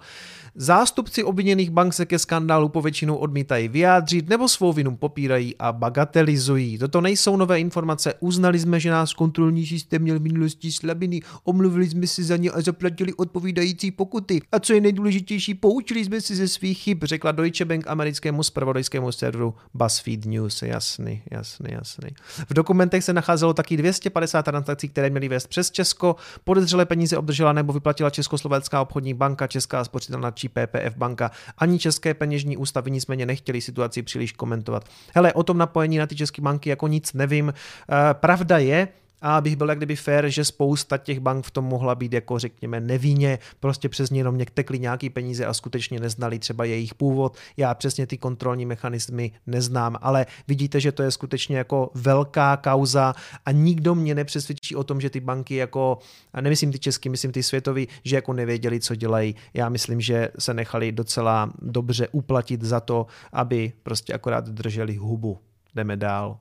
Zástupci 0.56 1.24
obviněných 1.24 1.70
bank 1.70 1.94
se 1.94 2.06
ke 2.06 2.20
skandálu 2.20 2.70
povětšinou 2.70 3.16
odmítají 3.16 3.68
vyjádřit 3.68 4.30
nebo 4.30 4.48
svou 4.48 4.74
vinu 4.74 4.96
popírají 4.96 5.56
a 5.60 5.72
bagatelizují. 5.72 6.78
Toto 6.78 7.02
nejsou 7.02 7.38
nové 7.38 7.60
informace, 7.60 8.14
uznali 8.20 8.60
jsme, 8.60 8.80
že 8.80 8.92
náš 8.92 9.14
kontrolní 9.14 9.66
systém 9.66 10.02
měl 10.02 10.20
v 10.20 10.22
minulosti 10.22 10.72
slabiny, 10.72 11.22
omluvili 11.54 11.90
jsme 11.90 12.08
si 12.08 12.24
za 12.24 12.38
ně 12.38 12.52
a 12.52 12.62
zaplatili 12.62 13.14
odpovídající 13.14 13.92
pokuty. 13.92 14.42
A 14.52 14.60
co 14.60 14.74
je 14.74 14.82
nejdůležitější, 14.82 15.54
poučili 15.54 16.06
jsme 16.06 16.22
si 16.22 16.36
ze 16.36 16.48
svých 16.48 16.78
chyb, 16.78 17.04
řekla 17.04 17.32
Deutsche 17.32 17.66
Bank 17.66 17.88
americkému 17.88 18.44
spravodajskému 18.44 19.12
serveru 19.12 19.54
BuzzFeed 19.74 20.26
News. 20.26 20.62
Jasný, 20.62 21.22
jasný, 21.32 21.70
jasný. 21.72 22.10
V 22.50 22.54
dokumentech 22.54 23.04
se 23.04 23.14
nacházelo 23.14 23.54
taky 23.54 23.78
250 23.78 24.42
transakcí, 24.42 24.90
které 24.90 25.10
měly 25.10 25.30
vést 25.30 25.48
přes 25.48 25.72
Česko. 25.72 26.16
Podezřelé 26.44 26.86
peníze 26.86 27.18
obdržela 27.18 27.54
nebo 27.54 27.74
vyplatila 27.74 28.10
Československá 28.10 28.82
obchodní 28.82 29.14
banka, 29.14 29.48
Česká 29.48 29.84
spořitelná 29.84 30.32
či 30.32 30.50
PPF 30.50 30.98
banka. 30.98 31.32
Ani 31.58 31.80
české 31.80 32.14
peněžní 32.14 32.58
ústavy 32.58 32.92
nicméně 32.92 33.26
nechtěli 33.26 33.62
situaci 33.62 34.04
příliš 34.04 34.32
komentovat. 34.32 34.86
Hele, 35.16 35.34
o 35.34 35.44
tom 35.44 35.58
napojení 35.58 35.98
na 35.98 36.08
ty 36.08 36.16
české 36.16 36.42
banky 36.42 36.70
jako 36.70 36.88
nic 36.88 37.14
nevím. 37.14 37.54
Eh, 37.54 38.14
pravda 38.14 38.58
je, 38.58 38.88
a 39.26 39.42
bych 39.42 39.56
byl 39.56 39.70
jak 39.70 39.78
kdyby 39.78 39.96
fair, 39.96 40.30
že 40.30 40.46
spousta 40.46 40.98
těch 40.98 41.20
bank 41.20 41.46
v 41.46 41.52
tom 41.52 41.66
mohla 41.66 41.96
být 41.96 42.14
jako 42.14 42.40
řekněme 42.40 42.80
nevinně, 42.80 43.40
prostě 43.60 43.90
přes 43.90 44.10
ně 44.10 44.20
jenom 44.20 44.40
tekly 44.54 44.80
nějaký 44.80 45.10
peníze 45.10 45.46
a 45.46 45.54
skutečně 45.54 46.00
neznali 46.00 46.40
třeba 46.40 46.66
jejich 46.66 46.94
původ. 46.94 47.38
Já 47.58 47.74
přesně 47.74 48.08
ty 48.08 48.18
kontrolní 48.18 48.66
mechanismy 48.66 49.32
neznám, 49.48 49.98
ale 50.02 50.26
vidíte, 50.48 50.80
že 50.80 50.92
to 50.92 51.04
je 51.04 51.12
skutečně 51.12 51.58
jako 51.58 51.92
velká 51.94 52.58
kauza 52.58 53.14
a 53.46 53.52
nikdo 53.52 53.96
mě 53.96 54.16
nepřesvědčí 54.16 54.76
o 54.76 54.84
tom, 54.84 55.02
že 55.02 55.10
ty 55.10 55.20
banky 55.20 55.56
jako, 55.56 55.98
a 56.34 56.42
nemyslím 56.42 56.72
ty 56.72 56.80
český, 56.80 57.10
myslím 57.10 57.32
ty 57.32 57.44
světový, 57.44 57.88
že 58.04 58.16
jako 58.16 58.34
nevěděli, 58.34 58.80
co 58.80 58.96
dělají. 58.96 59.36
Já 59.54 59.70
myslím, 59.70 60.02
že 60.02 60.30
se 60.40 60.54
nechali 60.54 60.92
docela 60.92 61.54
dobře 61.62 62.08
uplatit 62.12 62.62
za 62.62 62.80
to, 62.80 63.06
aby 63.34 63.74
prostě 63.84 64.14
akorát 64.14 64.50
drželi 64.50 64.96
hubu. 64.96 65.40
Jdeme 65.76 65.98
dál. 65.98 66.38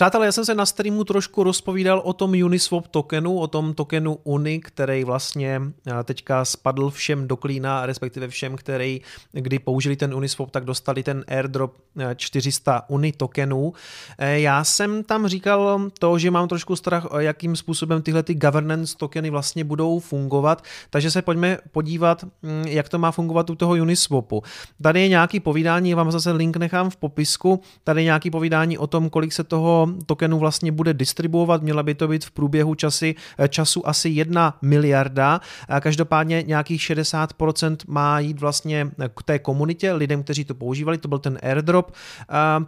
Přátelé, 0.00 0.26
já 0.26 0.32
jsem 0.32 0.44
se 0.44 0.54
na 0.54 0.66
streamu 0.66 1.04
trošku 1.04 1.42
rozpovídal 1.42 1.98
o 2.04 2.12
tom 2.12 2.30
Uniswap 2.44 2.86
tokenu, 2.88 3.38
o 3.38 3.46
tom 3.46 3.74
tokenu 3.74 4.18
Uni, 4.24 4.60
který 4.60 5.04
vlastně 5.04 5.62
eh, 5.86 6.04
teďka 6.04 6.44
spadl 6.44 6.90
všem 6.90 7.28
do 7.28 7.36
klína, 7.36 7.86
respektive 7.86 8.28
všem, 8.28 8.56
který 8.56 9.00
kdy 9.32 9.58
použili 9.58 9.96
ten 9.96 10.14
Uniswap, 10.14 10.50
tak 10.50 10.64
dostali 10.64 11.02
ten 11.02 11.24
airdrop 11.28 11.76
400 12.16 12.76
eh, 12.76 12.82
Uni 12.88 13.12
tokenů. 13.12 13.72
Eh, 14.18 14.40
já 14.40 14.64
jsem 14.64 15.04
tam 15.04 15.26
říkal 15.26 15.90
to, 15.98 16.18
že 16.18 16.30
mám 16.30 16.48
trošku 16.48 16.76
strach, 16.76 17.06
jakým 17.18 17.56
způsobem 17.56 18.02
tyhle 18.02 18.22
ty 18.22 18.34
governance 18.34 18.96
tokeny 18.96 19.30
vlastně 19.30 19.64
budou 19.64 19.98
fungovat, 19.98 20.64
takže 20.90 21.10
se 21.10 21.22
pojďme 21.22 21.58
podívat, 21.72 22.24
hm, 22.24 22.64
jak 22.68 22.88
to 22.88 22.98
má 22.98 23.12
fungovat 23.12 23.50
u 23.50 23.54
toho 23.54 23.72
Uniswapu. 23.72 24.42
Tady 24.82 25.00
je 25.00 25.08
nějaký 25.08 25.40
povídání, 25.40 25.94
vám 25.94 26.12
zase 26.12 26.32
link 26.32 26.56
nechám 26.56 26.90
v 26.90 26.96
popisku, 26.96 27.60
tady 27.84 28.00
je 28.00 28.04
nějaký 28.04 28.30
povídání 28.30 28.78
o 28.78 28.86
tom, 28.86 29.10
kolik 29.10 29.32
se 29.32 29.44
toho 29.44 29.89
tokenu 30.06 30.38
vlastně 30.38 30.72
bude 30.72 30.94
distribuovat. 30.94 31.62
Měla 31.62 31.82
by 31.82 31.94
to 31.94 32.08
být 32.08 32.24
v 32.24 32.30
průběhu 32.30 32.74
časy, 32.74 33.14
eh, 33.38 33.48
času 33.48 33.88
asi 33.88 34.08
jedna 34.08 34.58
miliarda. 34.62 35.40
Každopádně 35.80 36.42
nějakých 36.42 36.82
60% 36.82 37.84
má 37.86 38.20
jít 38.20 38.40
vlastně 38.40 38.90
k 39.14 39.22
té 39.22 39.38
komunitě, 39.38 39.92
lidem, 39.92 40.22
kteří 40.22 40.44
to 40.44 40.54
používali, 40.54 40.98
to 40.98 41.08
byl 41.08 41.18
ten 41.18 41.38
airdrop. 41.42 41.92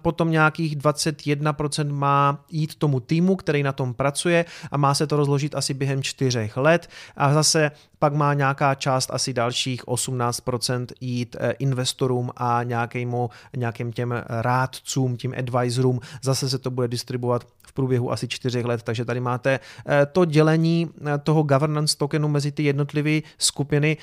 Potom 0.03 0.31
nějakých 0.31 0.77
21% 0.77 1.93
má 1.93 2.45
jít 2.51 2.75
tomu 2.75 3.01
týmu, 3.01 3.37
který 3.37 3.63
na 3.63 3.73
tom 3.73 3.95
pracuje 3.95 4.45
a 4.71 4.77
má 4.77 4.95
se 4.95 5.07
to 5.07 5.17
rozložit 5.17 5.55
asi 5.55 5.75
během 5.75 6.03
čtyřech 6.03 6.57
let. 6.57 6.89
A 7.17 7.35
zase 7.35 7.71
pak 8.03 8.15
má 8.15 8.35
nějaká 8.35 8.75
část 8.75 9.11
asi 9.11 9.33
dalších 9.33 9.85
18% 9.85 10.87
jít 11.01 11.37
eh, 11.41 11.53
investorům 11.53 12.31
a 12.37 12.63
nějakému, 12.63 13.31
nějakým 13.57 13.93
těm 13.93 14.15
rádcům, 14.29 15.17
tím 15.17 15.35
advisorům. 15.39 16.01
Zase 16.23 16.49
se 16.49 16.59
to 16.59 16.71
bude 16.71 16.89
distribuovat 16.89 17.47
v 17.67 17.73
průběhu 17.73 18.13
asi 18.13 18.29
čtyřech 18.29 18.65
let, 18.65 18.83
takže 18.83 19.05
tady 19.05 19.21
máte 19.21 19.61
eh, 19.87 20.07
to 20.07 20.25
dělení 20.25 20.91
eh, 21.01 21.19
toho 21.19 21.43
governance 21.43 21.97
tokenu 21.97 22.29
mezi 22.29 22.53
ty 22.53 22.63
jednotlivé 22.63 23.21
skupiny, 23.39 23.97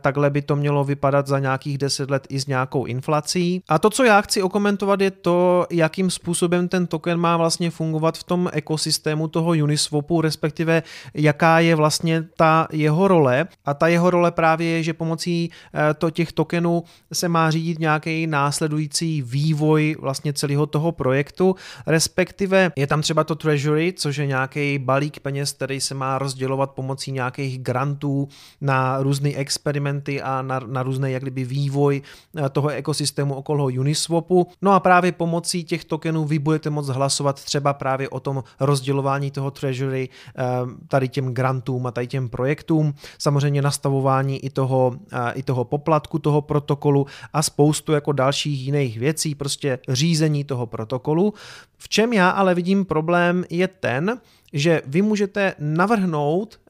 takhle 0.00 0.30
by 0.30 0.42
to 0.42 0.56
mělo 0.56 0.84
vypadat 0.84 1.26
za 1.26 1.38
nějakých 1.38 1.78
10 1.78 2.10
let 2.10 2.26
i 2.28 2.40
s 2.40 2.46
nějakou 2.46 2.84
inflací. 2.84 3.62
A 3.68 3.78
to, 3.78 3.90
co 3.90 4.04
já 4.04 4.20
chci 4.20 4.42
okomentovat, 4.42 5.00
je 5.00 5.10
to, 5.10 5.66
jakým 5.70 6.10
způsobem 6.10 6.68
ten 6.68 6.86
token 6.86 7.18
má 7.18 7.36
vlastně 7.36 7.70
fungovat 7.70 8.18
v 8.18 8.24
tom 8.24 8.50
ekosystému 8.52 9.28
toho 9.28 9.50
Uniswapu, 9.50 10.20
respektive 10.20 10.82
jaká 11.14 11.60
je 11.60 11.74
vlastně 11.74 12.24
ta 12.36 12.68
jeho 12.72 13.08
role, 13.08 13.45
a 13.64 13.74
ta 13.74 13.86
jeho 13.86 14.10
role 14.10 14.30
právě 14.30 14.68
je, 14.68 14.82
že 14.82 14.94
pomocí 14.94 15.50
eh, 15.74 15.94
to 15.94 16.10
těch 16.10 16.32
tokenů 16.32 16.82
se 17.12 17.28
má 17.28 17.50
řídit 17.50 17.78
nějaký 17.78 18.26
následující 18.26 19.22
vývoj 19.22 19.96
vlastně 20.00 20.32
celého 20.32 20.66
toho 20.66 20.92
projektu, 20.92 21.56
respektive 21.86 22.72
je 22.76 22.86
tam 22.86 23.02
třeba 23.02 23.24
to 23.24 23.34
treasury, 23.34 23.92
což 23.96 24.16
je 24.16 24.26
nějaký 24.26 24.78
balík 24.78 25.20
peněz, 25.20 25.52
který 25.52 25.80
se 25.80 25.94
má 25.94 26.18
rozdělovat 26.18 26.70
pomocí 26.70 27.12
nějakých 27.12 27.58
grantů 27.58 28.28
na 28.60 29.02
různé 29.02 29.34
experimenty 29.34 30.22
a 30.22 30.42
na, 30.42 30.60
na 30.66 30.82
různé 30.82 31.10
jak 31.10 31.22
kdyby 31.22 31.44
vývoj 31.44 32.02
eh, 32.36 32.48
toho 32.48 32.68
ekosystému 32.68 33.34
okolo 33.34 33.64
Uniswapu. 33.64 34.46
No 34.62 34.72
a 34.72 34.80
právě 34.80 35.12
pomocí 35.12 35.64
těch 35.64 35.84
tokenů 35.84 36.24
vy 36.24 36.38
budete 36.38 36.70
moct 36.70 36.88
hlasovat 36.88 37.44
třeba 37.44 37.74
právě 37.74 38.08
o 38.08 38.20
tom 38.20 38.44
rozdělování 38.60 39.30
toho 39.30 39.50
treasury 39.50 40.08
eh, 40.08 40.42
tady 40.88 41.08
těm 41.08 41.34
grantům 41.34 41.86
a 41.86 41.90
tady 41.90 42.06
těm 42.06 42.28
projektům. 42.28 42.94
Samozřejmě 43.18 43.35
samozřejmě 43.36 43.62
nastavování 43.62 44.44
i 44.44 44.50
toho, 44.50 44.96
i 45.34 45.42
toho 45.42 45.64
poplatku, 45.64 46.18
toho 46.18 46.42
protokolu 46.42 47.06
a 47.32 47.42
spoustu 47.42 47.92
jako 47.92 48.12
dalších 48.12 48.60
jiných 48.60 48.98
věcí, 48.98 49.34
prostě 49.34 49.78
řízení 49.88 50.44
toho 50.44 50.66
protokolu. 50.66 51.34
V 51.78 51.88
čem 51.88 52.12
já 52.12 52.30
ale 52.30 52.54
vidím 52.54 52.84
problém 52.84 53.44
je 53.50 53.68
ten, 53.68 54.20
že 54.52 54.82
vy 54.86 55.02
můžete 55.02 55.54
navrhnout 55.58 56.60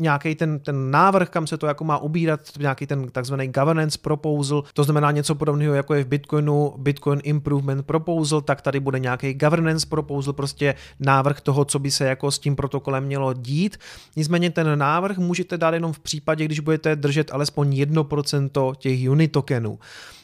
nějaký 0.00 0.34
ten, 0.34 0.58
ten 0.58 0.90
návrh, 0.90 1.30
kam 1.30 1.46
se 1.46 1.58
to 1.58 1.66
jako 1.66 1.84
má 1.84 1.98
ubírat, 1.98 2.40
nějaký 2.58 2.86
ten 2.86 3.08
takzvaný 3.08 3.48
governance 3.48 3.98
proposal, 4.02 4.64
to 4.74 4.84
znamená 4.84 5.10
něco 5.10 5.34
podobného, 5.34 5.74
jako 5.74 5.94
je 5.94 6.04
v 6.04 6.06
Bitcoinu 6.06 6.74
Bitcoin 6.78 7.20
Improvement 7.24 7.86
Proposal, 7.86 8.40
tak 8.40 8.60
tady 8.62 8.80
bude 8.80 8.98
nějaký 8.98 9.34
governance 9.34 9.86
proposal, 9.86 10.32
prostě 10.32 10.74
návrh 11.00 11.40
toho, 11.40 11.64
co 11.64 11.78
by 11.78 11.90
se 11.90 12.04
jako 12.04 12.30
s 12.30 12.38
tím 12.38 12.56
protokolem 12.56 13.04
mělo 13.04 13.34
dít. 13.34 13.76
Nicméně 14.16 14.50
ten 14.50 14.78
návrh 14.78 15.18
můžete 15.18 15.58
dát 15.58 15.74
jenom 15.74 15.92
v 15.92 16.00
případě, 16.00 16.44
když 16.44 16.60
budete 16.60 16.96
držet 16.96 17.30
alespoň 17.32 17.70
1% 17.70 18.74
těch 18.74 19.10
unit 19.10 19.32
tokenů. 19.32 19.78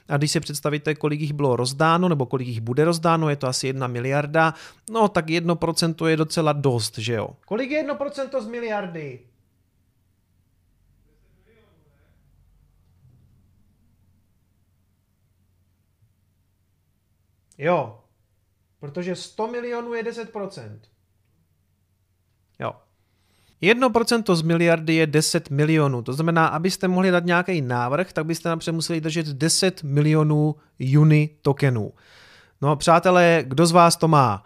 A 0.09 0.17
když 0.17 0.31
si 0.31 0.41
představíte, 0.41 0.95
kolik 0.95 1.21
jich 1.21 1.33
bylo 1.33 1.57
rozdáno, 1.57 2.09
nebo 2.09 2.27
kolik 2.27 2.49
jich 2.49 2.61
bude 2.61 2.85
rozdáno, 2.85 3.29
je 3.29 3.37
to 3.37 3.47
asi 3.47 3.67
jedna 3.67 3.87
miliarda, 3.87 4.55
no 4.91 5.09
tak 5.09 5.31
jedno 5.31 5.57
procento 5.57 6.07
je 6.07 6.17
docela 6.17 6.53
dost, 6.53 6.99
že 6.99 7.15
jo? 7.15 7.29
Kolik 7.47 7.71
je 7.71 7.77
jedno 7.77 7.95
procento 7.95 8.43
z 8.43 8.47
miliardy? 8.47 8.98
Jo, 17.59 18.01
protože 18.81 19.17
100 19.17 19.47
milionů 19.47 19.95
je 19.95 20.03
10%. 20.03 20.79
Jo. 22.59 22.73
1% 23.63 24.35
z 24.35 24.43
miliardy 24.43 24.95
je 24.95 25.07
10 25.07 25.51
milionů. 25.51 26.03
To 26.03 26.13
znamená, 26.13 26.47
abyste 26.47 26.89
mohli 26.89 27.11
dát 27.11 27.25
nějaký 27.25 27.61
návrh, 27.61 28.13
tak 28.13 28.27
byste 28.27 28.49
napřed 28.49 28.73
museli 28.73 29.01
držet 29.01 29.27
10 29.27 29.83
milionů 29.83 30.55
Uni 30.99 31.31
tokenů. 31.43 31.93
No 32.63 32.77
přátelé, 32.77 33.45
kdo 33.47 33.67
z 33.67 33.73
vás 33.73 33.97
to 33.97 34.09
má? 34.09 34.45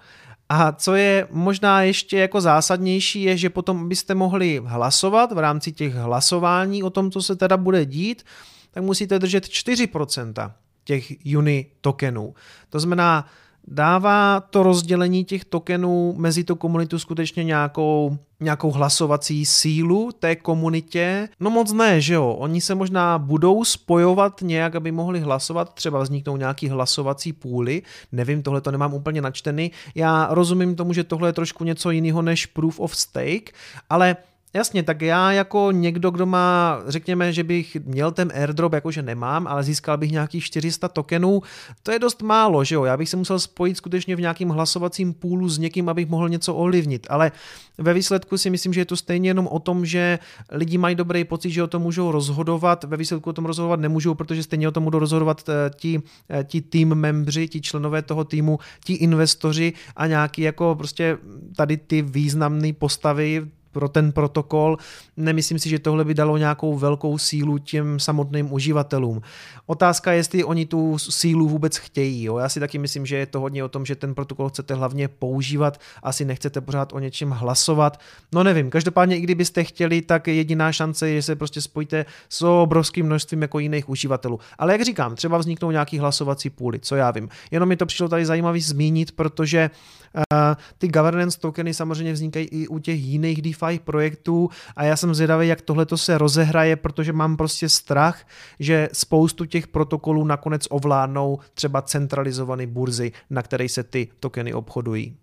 A 0.54 0.72
co 0.72 0.94
je 0.94 1.28
možná 1.30 1.82
ještě 1.82 2.18
jako 2.18 2.40
zásadnější, 2.40 3.22
je, 3.22 3.36
že 3.36 3.50
potom 3.50 3.88
byste 3.88 4.14
mohli 4.14 4.62
hlasovat 4.64 5.32
v 5.32 5.38
rámci 5.38 5.72
těch 5.72 5.94
hlasování 5.94 6.82
o 6.82 6.90
tom, 6.90 7.10
co 7.10 7.22
se 7.22 7.36
teda 7.36 7.56
bude 7.56 7.84
dít, 7.86 8.22
tak 8.70 8.82
musíte 8.84 9.18
držet 9.18 9.44
4% 9.44 10.52
těch 10.84 11.12
Uni 11.36 11.66
tokenů. 11.80 12.34
To 12.70 12.80
znamená, 12.80 13.26
Dává 13.68 14.40
to 14.40 14.62
rozdělení 14.62 15.24
těch 15.24 15.44
tokenů 15.44 16.14
mezi 16.16 16.44
tu 16.44 16.56
komunitu 16.56 16.98
skutečně 16.98 17.44
nějakou, 17.44 18.18
nějakou 18.40 18.70
hlasovací 18.70 19.46
sílu 19.46 20.10
té 20.18 20.36
komunitě? 20.36 21.28
No 21.40 21.50
moc 21.50 21.72
ne, 21.72 22.00
že 22.00 22.14
jo? 22.14 22.36
Oni 22.38 22.60
se 22.60 22.74
možná 22.74 23.18
budou 23.18 23.64
spojovat 23.64 24.40
nějak, 24.42 24.74
aby 24.74 24.92
mohli 24.92 25.20
hlasovat, 25.20 25.74
třeba 25.74 26.02
vzniknou 26.02 26.36
nějaký 26.36 26.68
hlasovací 26.68 27.32
půly, 27.32 27.82
nevím, 28.12 28.42
tohle 28.42 28.60
to 28.60 28.70
nemám 28.70 28.94
úplně 28.94 29.22
načtený. 29.22 29.70
Já 29.94 30.28
rozumím 30.30 30.76
tomu, 30.76 30.92
že 30.92 31.04
tohle 31.04 31.28
je 31.28 31.32
trošku 31.32 31.64
něco 31.64 31.90
jiného 31.90 32.22
než 32.22 32.46
proof 32.46 32.80
of 32.80 32.96
stake, 32.96 33.52
ale 33.90 34.16
Jasně, 34.54 34.82
tak 34.82 35.02
já 35.02 35.32
jako 35.32 35.70
někdo, 35.72 36.10
kdo 36.10 36.26
má, 36.26 36.78
řekněme, 36.86 37.32
že 37.32 37.44
bych 37.44 37.76
měl 37.84 38.12
ten 38.12 38.32
airdrop, 38.34 38.72
jakože 38.72 39.02
nemám, 39.02 39.46
ale 39.46 39.62
získal 39.62 39.98
bych 39.98 40.10
nějakých 40.10 40.44
400 40.44 40.88
tokenů, 40.88 41.42
to 41.82 41.92
je 41.92 41.98
dost 41.98 42.22
málo, 42.22 42.64
že 42.64 42.74
jo? 42.74 42.84
Já 42.84 42.96
bych 42.96 43.08
se 43.08 43.16
musel 43.16 43.38
spojit 43.38 43.76
skutečně 43.76 44.16
v 44.16 44.20
nějakým 44.20 44.48
hlasovacím 44.48 45.12
půlu 45.14 45.48
s 45.48 45.58
někým, 45.58 45.88
abych 45.88 46.08
mohl 46.08 46.28
něco 46.28 46.54
ovlivnit, 46.54 47.06
ale 47.10 47.32
ve 47.78 47.94
výsledku 47.94 48.38
si 48.38 48.50
myslím, 48.50 48.72
že 48.72 48.80
je 48.80 48.84
to 48.84 48.96
stejně 48.96 49.30
jenom 49.30 49.46
o 49.46 49.58
tom, 49.58 49.86
že 49.86 50.18
lidi 50.50 50.78
mají 50.78 50.94
dobrý 50.94 51.24
pocit, 51.24 51.50
že 51.50 51.62
o 51.62 51.66
tom 51.66 51.82
můžou 51.82 52.12
rozhodovat, 52.12 52.84
ve 52.84 52.96
výsledku 52.96 53.30
o 53.30 53.32
tom 53.32 53.44
rozhodovat 53.44 53.80
nemůžou, 53.80 54.14
protože 54.14 54.42
stejně 54.42 54.68
o 54.68 54.72
tom 54.72 54.84
budou 54.84 54.98
rozhodovat 54.98 55.48
eh, 55.48 55.70
ti, 55.76 56.02
eh, 56.30 56.44
ti 56.44 56.60
tým 56.60 56.94
membři, 56.94 57.48
ti 57.48 57.60
členové 57.60 58.02
toho 58.02 58.24
týmu, 58.24 58.58
ti 58.84 58.92
investoři 58.92 59.72
a 59.96 60.06
nějaký 60.06 60.42
jako 60.42 60.74
prostě 60.74 61.18
tady 61.56 61.76
ty 61.76 62.02
významné 62.02 62.72
postavy 62.72 63.46
pro 63.72 63.88
ten 63.88 64.12
protokol. 64.12 64.76
Nemyslím 65.16 65.58
si, 65.58 65.68
že 65.68 65.78
tohle 65.78 66.04
by 66.04 66.14
dalo 66.14 66.36
nějakou 66.36 66.76
velkou 66.78 67.18
sílu 67.18 67.58
těm 67.58 68.00
samotným 68.00 68.52
uživatelům. 68.52 69.22
Otázka 69.66 70.12
je, 70.12 70.18
jestli 70.18 70.44
oni 70.44 70.66
tu 70.66 70.98
sílu 70.98 71.48
vůbec 71.48 71.76
chtějí. 71.76 72.24
Jo? 72.24 72.38
Já 72.38 72.48
si 72.48 72.60
taky 72.60 72.78
myslím, 72.78 73.06
že 73.06 73.16
je 73.16 73.26
to 73.26 73.40
hodně 73.40 73.64
o 73.64 73.68
tom, 73.68 73.86
že 73.86 73.96
ten 73.96 74.14
protokol 74.14 74.48
chcete 74.48 74.74
hlavně 74.74 75.08
používat, 75.08 75.80
asi 76.02 76.24
nechcete 76.24 76.60
pořád 76.60 76.92
o 76.92 76.98
něčem 76.98 77.30
hlasovat. 77.30 78.00
No 78.32 78.42
nevím, 78.42 78.70
každopádně 78.70 79.16
i 79.16 79.20
kdybyste 79.20 79.64
chtěli, 79.64 80.02
tak 80.02 80.28
jediná 80.28 80.72
šance 80.72 81.08
je, 81.08 81.14
že 81.14 81.22
se 81.22 81.36
prostě 81.36 81.60
spojíte 81.60 82.06
s 82.28 82.42
obrovským 82.42 83.06
množstvím 83.06 83.42
jako 83.42 83.58
jiných 83.58 83.88
uživatelů. 83.88 84.40
Ale 84.58 84.72
jak 84.72 84.82
říkám, 84.82 85.14
třeba 85.16 85.38
vzniknou 85.38 85.70
nějaký 85.70 85.98
hlasovací 85.98 86.50
půly, 86.50 86.80
co 86.80 86.96
já 86.96 87.10
vím. 87.10 87.28
Jenom 87.50 87.68
mi 87.68 87.76
to 87.76 87.86
přišlo 87.86 88.08
tady 88.08 88.26
zajímavý 88.26 88.60
zmínit, 88.60 89.12
protože 89.12 89.70
uh, 90.14 90.54
ty 90.78 90.88
governance 90.88 91.40
tokeny 91.40 91.74
samozřejmě 91.74 92.12
vznikají 92.12 92.46
i 92.46 92.68
u 92.68 92.78
těch 92.78 93.00
jiných 93.00 93.42
DeFi 93.42 93.61
DeFi 93.62 93.78
projektů 93.78 94.50
a 94.76 94.84
já 94.84 94.96
jsem 94.96 95.14
zvědavý, 95.14 95.48
jak 95.48 95.60
tohle 95.60 95.86
to 95.86 95.96
se 95.96 96.18
rozehraje, 96.18 96.76
protože 96.76 97.12
mám 97.12 97.36
prostě 97.36 97.68
strach, 97.68 98.26
že 98.58 98.88
spoustu 98.92 99.44
těch 99.44 99.66
protokolů 99.66 100.24
nakonec 100.24 100.66
ovládnou 100.70 101.38
třeba 101.54 101.82
centralizované 101.82 102.66
burzy, 102.66 103.12
na 103.30 103.42
které 103.42 103.68
se 103.68 103.82
ty 103.82 104.08
tokeny 104.20 104.54
obchodují. 104.54 105.16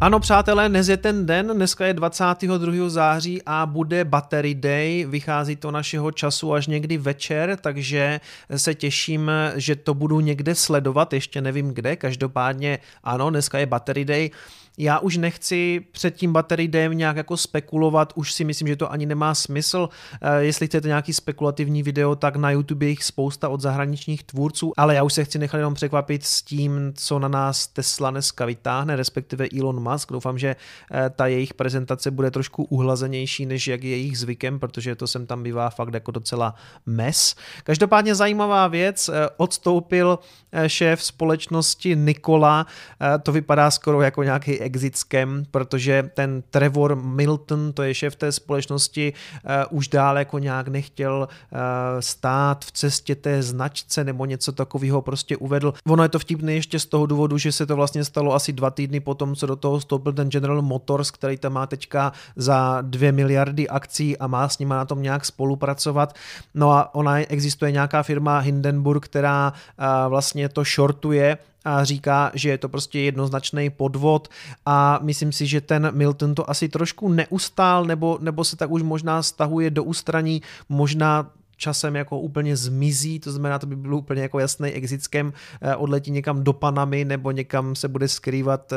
Ano, 0.00 0.20
přátelé, 0.20 0.68
dnes 0.68 0.88
je 0.88 0.96
ten 0.96 1.26
den, 1.26 1.50
dneska 1.54 1.86
je 1.86 1.94
22. 1.94 2.88
září 2.88 3.42
a 3.46 3.66
bude 3.66 4.04
Battery 4.04 4.54
Day, 4.54 5.06
vychází 5.08 5.56
to 5.56 5.70
našeho 5.70 6.12
času 6.12 6.54
až 6.54 6.66
někdy 6.66 6.98
večer, 6.98 7.58
takže 7.60 8.20
se 8.56 8.74
těším, 8.74 9.30
že 9.56 9.76
to 9.76 9.94
budu 9.94 10.20
někde 10.20 10.54
sledovat, 10.54 11.12
ještě 11.12 11.40
nevím 11.40 11.74
kde, 11.74 11.96
každopádně 11.96 12.78
ano, 13.04 13.30
dneska 13.30 13.58
je 13.58 13.66
Battery 13.66 14.04
Day. 14.04 14.30
Já 14.80 14.98
už 14.98 15.16
nechci 15.16 15.84
před 15.92 16.14
tím 16.14 16.32
Battery 16.32 16.68
Dayem 16.68 16.98
nějak 16.98 17.16
jako 17.16 17.36
spekulovat, 17.36 18.12
už 18.16 18.32
si 18.32 18.44
myslím, 18.44 18.68
že 18.68 18.76
to 18.76 18.92
ani 18.92 19.06
nemá 19.06 19.34
smysl. 19.34 19.88
Eh, 20.22 20.44
jestli 20.44 20.66
chcete 20.66 20.88
nějaký 20.88 21.12
spekulativní 21.12 21.82
video, 21.82 22.14
tak 22.14 22.36
na 22.36 22.50
YouTube 22.50 22.86
je 22.86 22.90
jich 22.90 23.04
spousta 23.04 23.48
od 23.48 23.60
zahraničních 23.60 24.24
tvůrců, 24.24 24.72
ale 24.76 24.94
já 24.94 25.02
už 25.02 25.12
se 25.12 25.24
chci 25.24 25.38
nechat 25.38 25.58
jenom 25.58 25.74
překvapit 25.74 26.24
s 26.24 26.42
tím, 26.42 26.92
co 26.96 27.18
na 27.18 27.28
nás 27.28 27.66
Tesla 27.66 28.10
dneska 28.10 28.44
vytáhne, 28.44 28.96
respektive 28.96 29.46
Elon 29.58 29.92
Musk. 29.92 30.12
Doufám, 30.12 30.38
že 30.38 30.56
eh, 30.92 31.10
ta 31.10 31.26
jejich 31.26 31.54
prezentace 31.54 32.10
bude 32.10 32.30
trošku 32.30 32.64
uhlazenější, 32.64 33.46
než 33.46 33.66
jak 33.66 33.84
je 33.84 33.90
jejich 33.90 34.18
zvykem, 34.18 34.58
protože 34.58 34.94
to 34.94 35.06
sem 35.06 35.26
tam 35.26 35.42
bývá 35.42 35.70
fakt 35.70 35.94
jako 35.94 36.10
docela 36.10 36.54
mes. 36.86 37.34
Každopádně 37.64 38.14
zajímavá 38.14 38.68
věc, 38.68 39.08
eh, 39.08 39.28
odstoupil 39.36 40.18
šéf 40.66 41.02
společnosti 41.02 41.96
Nikola, 41.96 42.66
to 43.22 43.32
vypadá 43.32 43.70
skoro 43.70 44.02
jako 44.02 44.22
nějaký 44.22 44.67
exit 44.68 44.96
scam, 44.96 45.44
protože 45.50 46.10
ten 46.14 46.42
Trevor 46.50 46.96
Milton, 46.96 47.72
to 47.72 47.82
je 47.82 47.94
šéf 47.94 48.16
té 48.16 48.32
společnosti, 48.32 49.12
uh, 49.12 49.78
už 49.78 49.88
dál 49.88 50.18
jako 50.18 50.38
nějak 50.38 50.68
nechtěl 50.68 51.28
uh, 51.28 51.58
stát 52.00 52.64
v 52.64 52.72
cestě 52.72 53.14
té 53.14 53.42
značce 53.42 54.04
nebo 54.04 54.24
něco 54.24 54.52
takového 54.52 55.02
prostě 55.02 55.36
uvedl. 55.36 55.74
Ono 55.88 56.02
je 56.02 56.08
to 56.08 56.18
vtipné 56.18 56.52
ještě 56.52 56.78
z 56.78 56.86
toho 56.86 57.06
důvodu, 57.06 57.38
že 57.38 57.52
se 57.52 57.66
to 57.66 57.76
vlastně 57.76 58.04
stalo 58.04 58.34
asi 58.34 58.52
dva 58.52 58.70
týdny 58.70 59.00
potom, 59.00 59.36
co 59.36 59.46
do 59.46 59.56
toho 59.56 59.78
vstoupil 59.78 60.12
ten 60.12 60.28
General 60.28 60.62
Motors, 60.62 61.10
který 61.10 61.36
tam 61.36 61.52
má 61.52 61.66
teďka 61.66 62.12
za 62.36 62.78
dvě 62.82 63.12
miliardy 63.12 63.68
akcí 63.68 64.18
a 64.18 64.26
má 64.26 64.48
s 64.48 64.58
nima 64.58 64.76
na 64.76 64.84
tom 64.84 65.02
nějak 65.02 65.24
spolupracovat. 65.24 66.14
No 66.54 66.72
a 66.72 66.94
ona 66.94 67.16
existuje 67.18 67.72
nějaká 67.72 68.02
firma 68.02 68.38
Hindenburg, 68.38 69.04
která 69.04 69.52
uh, 69.52 70.10
vlastně 70.10 70.48
to 70.48 70.64
shortuje 70.64 71.38
a 71.64 71.84
říká, 71.84 72.30
že 72.34 72.48
je 72.48 72.58
to 72.58 72.68
prostě 72.68 73.00
jednoznačný 73.00 73.70
podvod 73.70 74.28
a 74.66 74.98
myslím 75.02 75.32
si, 75.32 75.46
že 75.46 75.60
ten 75.60 75.90
Milton 75.94 76.34
to 76.34 76.50
asi 76.50 76.68
trošku 76.68 77.08
neustál 77.08 77.84
nebo, 77.84 78.18
nebo 78.20 78.44
se 78.44 78.56
tak 78.56 78.70
už 78.70 78.82
možná 78.82 79.22
stahuje 79.22 79.70
do 79.70 79.84
ústraní, 79.84 80.42
možná 80.68 81.30
časem 81.58 81.96
jako 81.96 82.20
úplně 82.20 82.56
zmizí, 82.56 83.20
to 83.20 83.32
znamená, 83.32 83.58
to 83.58 83.66
by 83.66 83.76
bylo 83.76 83.98
úplně 83.98 84.22
jako 84.22 84.38
jasný 84.38 84.70
exitskem, 84.70 85.32
eh, 85.60 85.76
odletí 85.76 86.10
někam 86.10 86.44
do 86.44 86.52
Panamy 86.52 87.04
nebo 87.04 87.30
někam 87.30 87.74
se 87.74 87.88
bude 87.88 88.08
skrývat 88.08 88.72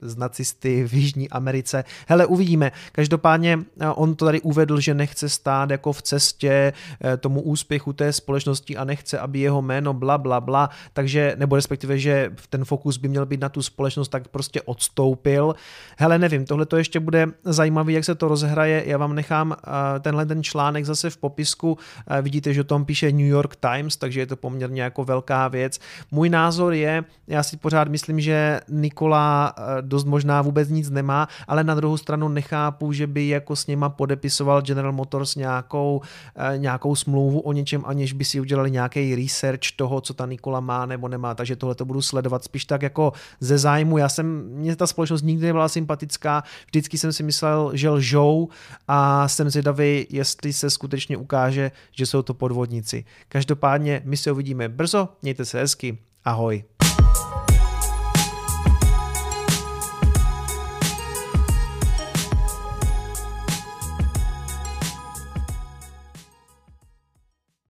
z 0.00 0.14
eh, 0.14 0.20
nacisty 0.20 0.88
v 0.88 0.92
Jižní 0.92 1.28
Americe. 1.30 1.84
Hele, 2.08 2.26
uvidíme. 2.26 2.72
Každopádně 2.92 3.58
eh, 3.80 3.88
on 3.88 4.14
to 4.14 4.24
tady 4.24 4.40
uvedl, 4.40 4.80
že 4.80 4.94
nechce 4.94 5.28
stát 5.28 5.70
jako 5.70 5.92
v 5.92 6.02
cestě 6.02 6.72
tomu 7.20 7.40
úspěchu 7.42 7.92
té 7.92 8.12
společnosti 8.12 8.76
a 8.76 8.84
nechce, 8.84 9.18
aby 9.18 9.38
jeho 9.38 9.62
jméno 9.62 9.94
bla, 9.94 10.18
bla, 10.18 10.40
bla, 10.40 10.70
takže, 10.92 11.34
nebo 11.38 11.56
respektive, 11.56 11.98
že 11.98 12.30
ten 12.50 12.64
fokus 12.64 12.96
by 12.96 13.08
měl 13.08 13.26
být 13.26 13.40
na 13.40 13.48
tu 13.48 13.62
společnost, 13.62 14.08
tak 14.08 14.28
prostě 14.28 14.62
odstoupil. 14.62 15.54
Hele, 15.96 16.18
nevím, 16.18 16.44
tohle 16.44 16.66
to 16.66 16.76
ještě 16.76 17.00
bude 17.00 17.26
zajímavé, 17.44 17.92
jak 17.92 18.04
se 18.04 18.14
to 18.14 18.28
rozhraje. 18.28 18.82
Já 18.86 18.98
vám 18.98 19.14
nechám 19.14 19.56
tenhle 20.00 20.26
ten 20.26 20.42
článek 20.42 20.84
zase 20.84 21.10
v 21.10 21.16
popisku 21.16 21.78
Vidíte, 22.22 22.54
že 22.54 22.60
o 22.60 22.64
tom 22.64 22.84
píše 22.84 23.12
New 23.12 23.26
York 23.26 23.56
Times, 23.56 23.96
takže 23.96 24.20
je 24.20 24.26
to 24.26 24.36
poměrně 24.36 24.82
jako 24.82 25.04
velká 25.04 25.48
věc. 25.48 25.80
Můj 26.10 26.28
názor 26.28 26.72
je, 26.72 27.04
já 27.26 27.42
si 27.42 27.56
pořád 27.56 27.88
myslím, 27.88 28.20
že 28.20 28.60
Nikola 28.68 29.54
eh, 29.56 29.62
dost 29.82 30.04
možná 30.04 30.42
vůbec 30.42 30.68
nic 30.68 30.90
nemá, 30.90 31.28
ale 31.48 31.64
na 31.64 31.74
druhou 31.74 31.96
stranu 31.96 32.28
nechápu, 32.28 32.92
že 32.92 33.06
by 33.06 33.28
jako 33.28 33.56
s 33.56 33.66
něma 33.66 33.88
podepisoval 33.88 34.62
General 34.62 34.92
Motors 34.92 35.34
nějakou, 35.34 36.00
eh, 36.36 36.58
nějakou 36.58 36.94
smlouvu 36.94 37.40
o 37.40 37.52
něčem, 37.52 37.82
aniž 37.86 38.12
by 38.12 38.24
si 38.24 38.40
udělali 38.40 38.70
nějaký 38.70 39.14
research 39.14 39.72
toho, 39.76 40.00
co 40.00 40.14
ta 40.14 40.26
Nikola 40.26 40.60
má 40.60 40.86
nebo 40.86 41.08
nemá, 41.08 41.34
takže 41.34 41.56
tohle 41.56 41.74
to 41.74 41.84
budu 41.84 42.02
sledovat 42.02 42.44
spíš 42.44 42.64
tak 42.64 42.82
jako 42.82 43.12
ze 43.40 43.58
zájmu. 43.58 43.98
Já 43.98 44.08
jsem, 44.08 44.44
mě 44.48 44.76
ta 44.76 44.86
společnost 44.86 45.22
nikdy 45.22 45.46
nebyla 45.46 45.68
sympatická, 45.68 46.42
vždycky 46.66 46.98
jsem 46.98 47.12
si 47.12 47.22
myslel, 47.22 47.70
že 47.74 47.90
lžou 47.90 48.48
a 48.88 49.28
jsem 49.28 49.50
zvědavý, 49.50 50.06
jestli 50.10 50.52
se 50.52 50.70
skutečně 50.70 51.16
ukáže, 51.16 51.70
že 51.92 52.06
jsou 52.08 52.22
to 52.22 52.34
podvodníci. 52.34 53.04
Každopádně 53.28 54.02
my 54.04 54.16
se 54.16 54.32
uvidíme 54.32 54.68
brzo, 54.68 55.08
mějte 55.22 55.44
se 55.44 55.60
hezky, 55.60 55.98
ahoj. 56.24 56.64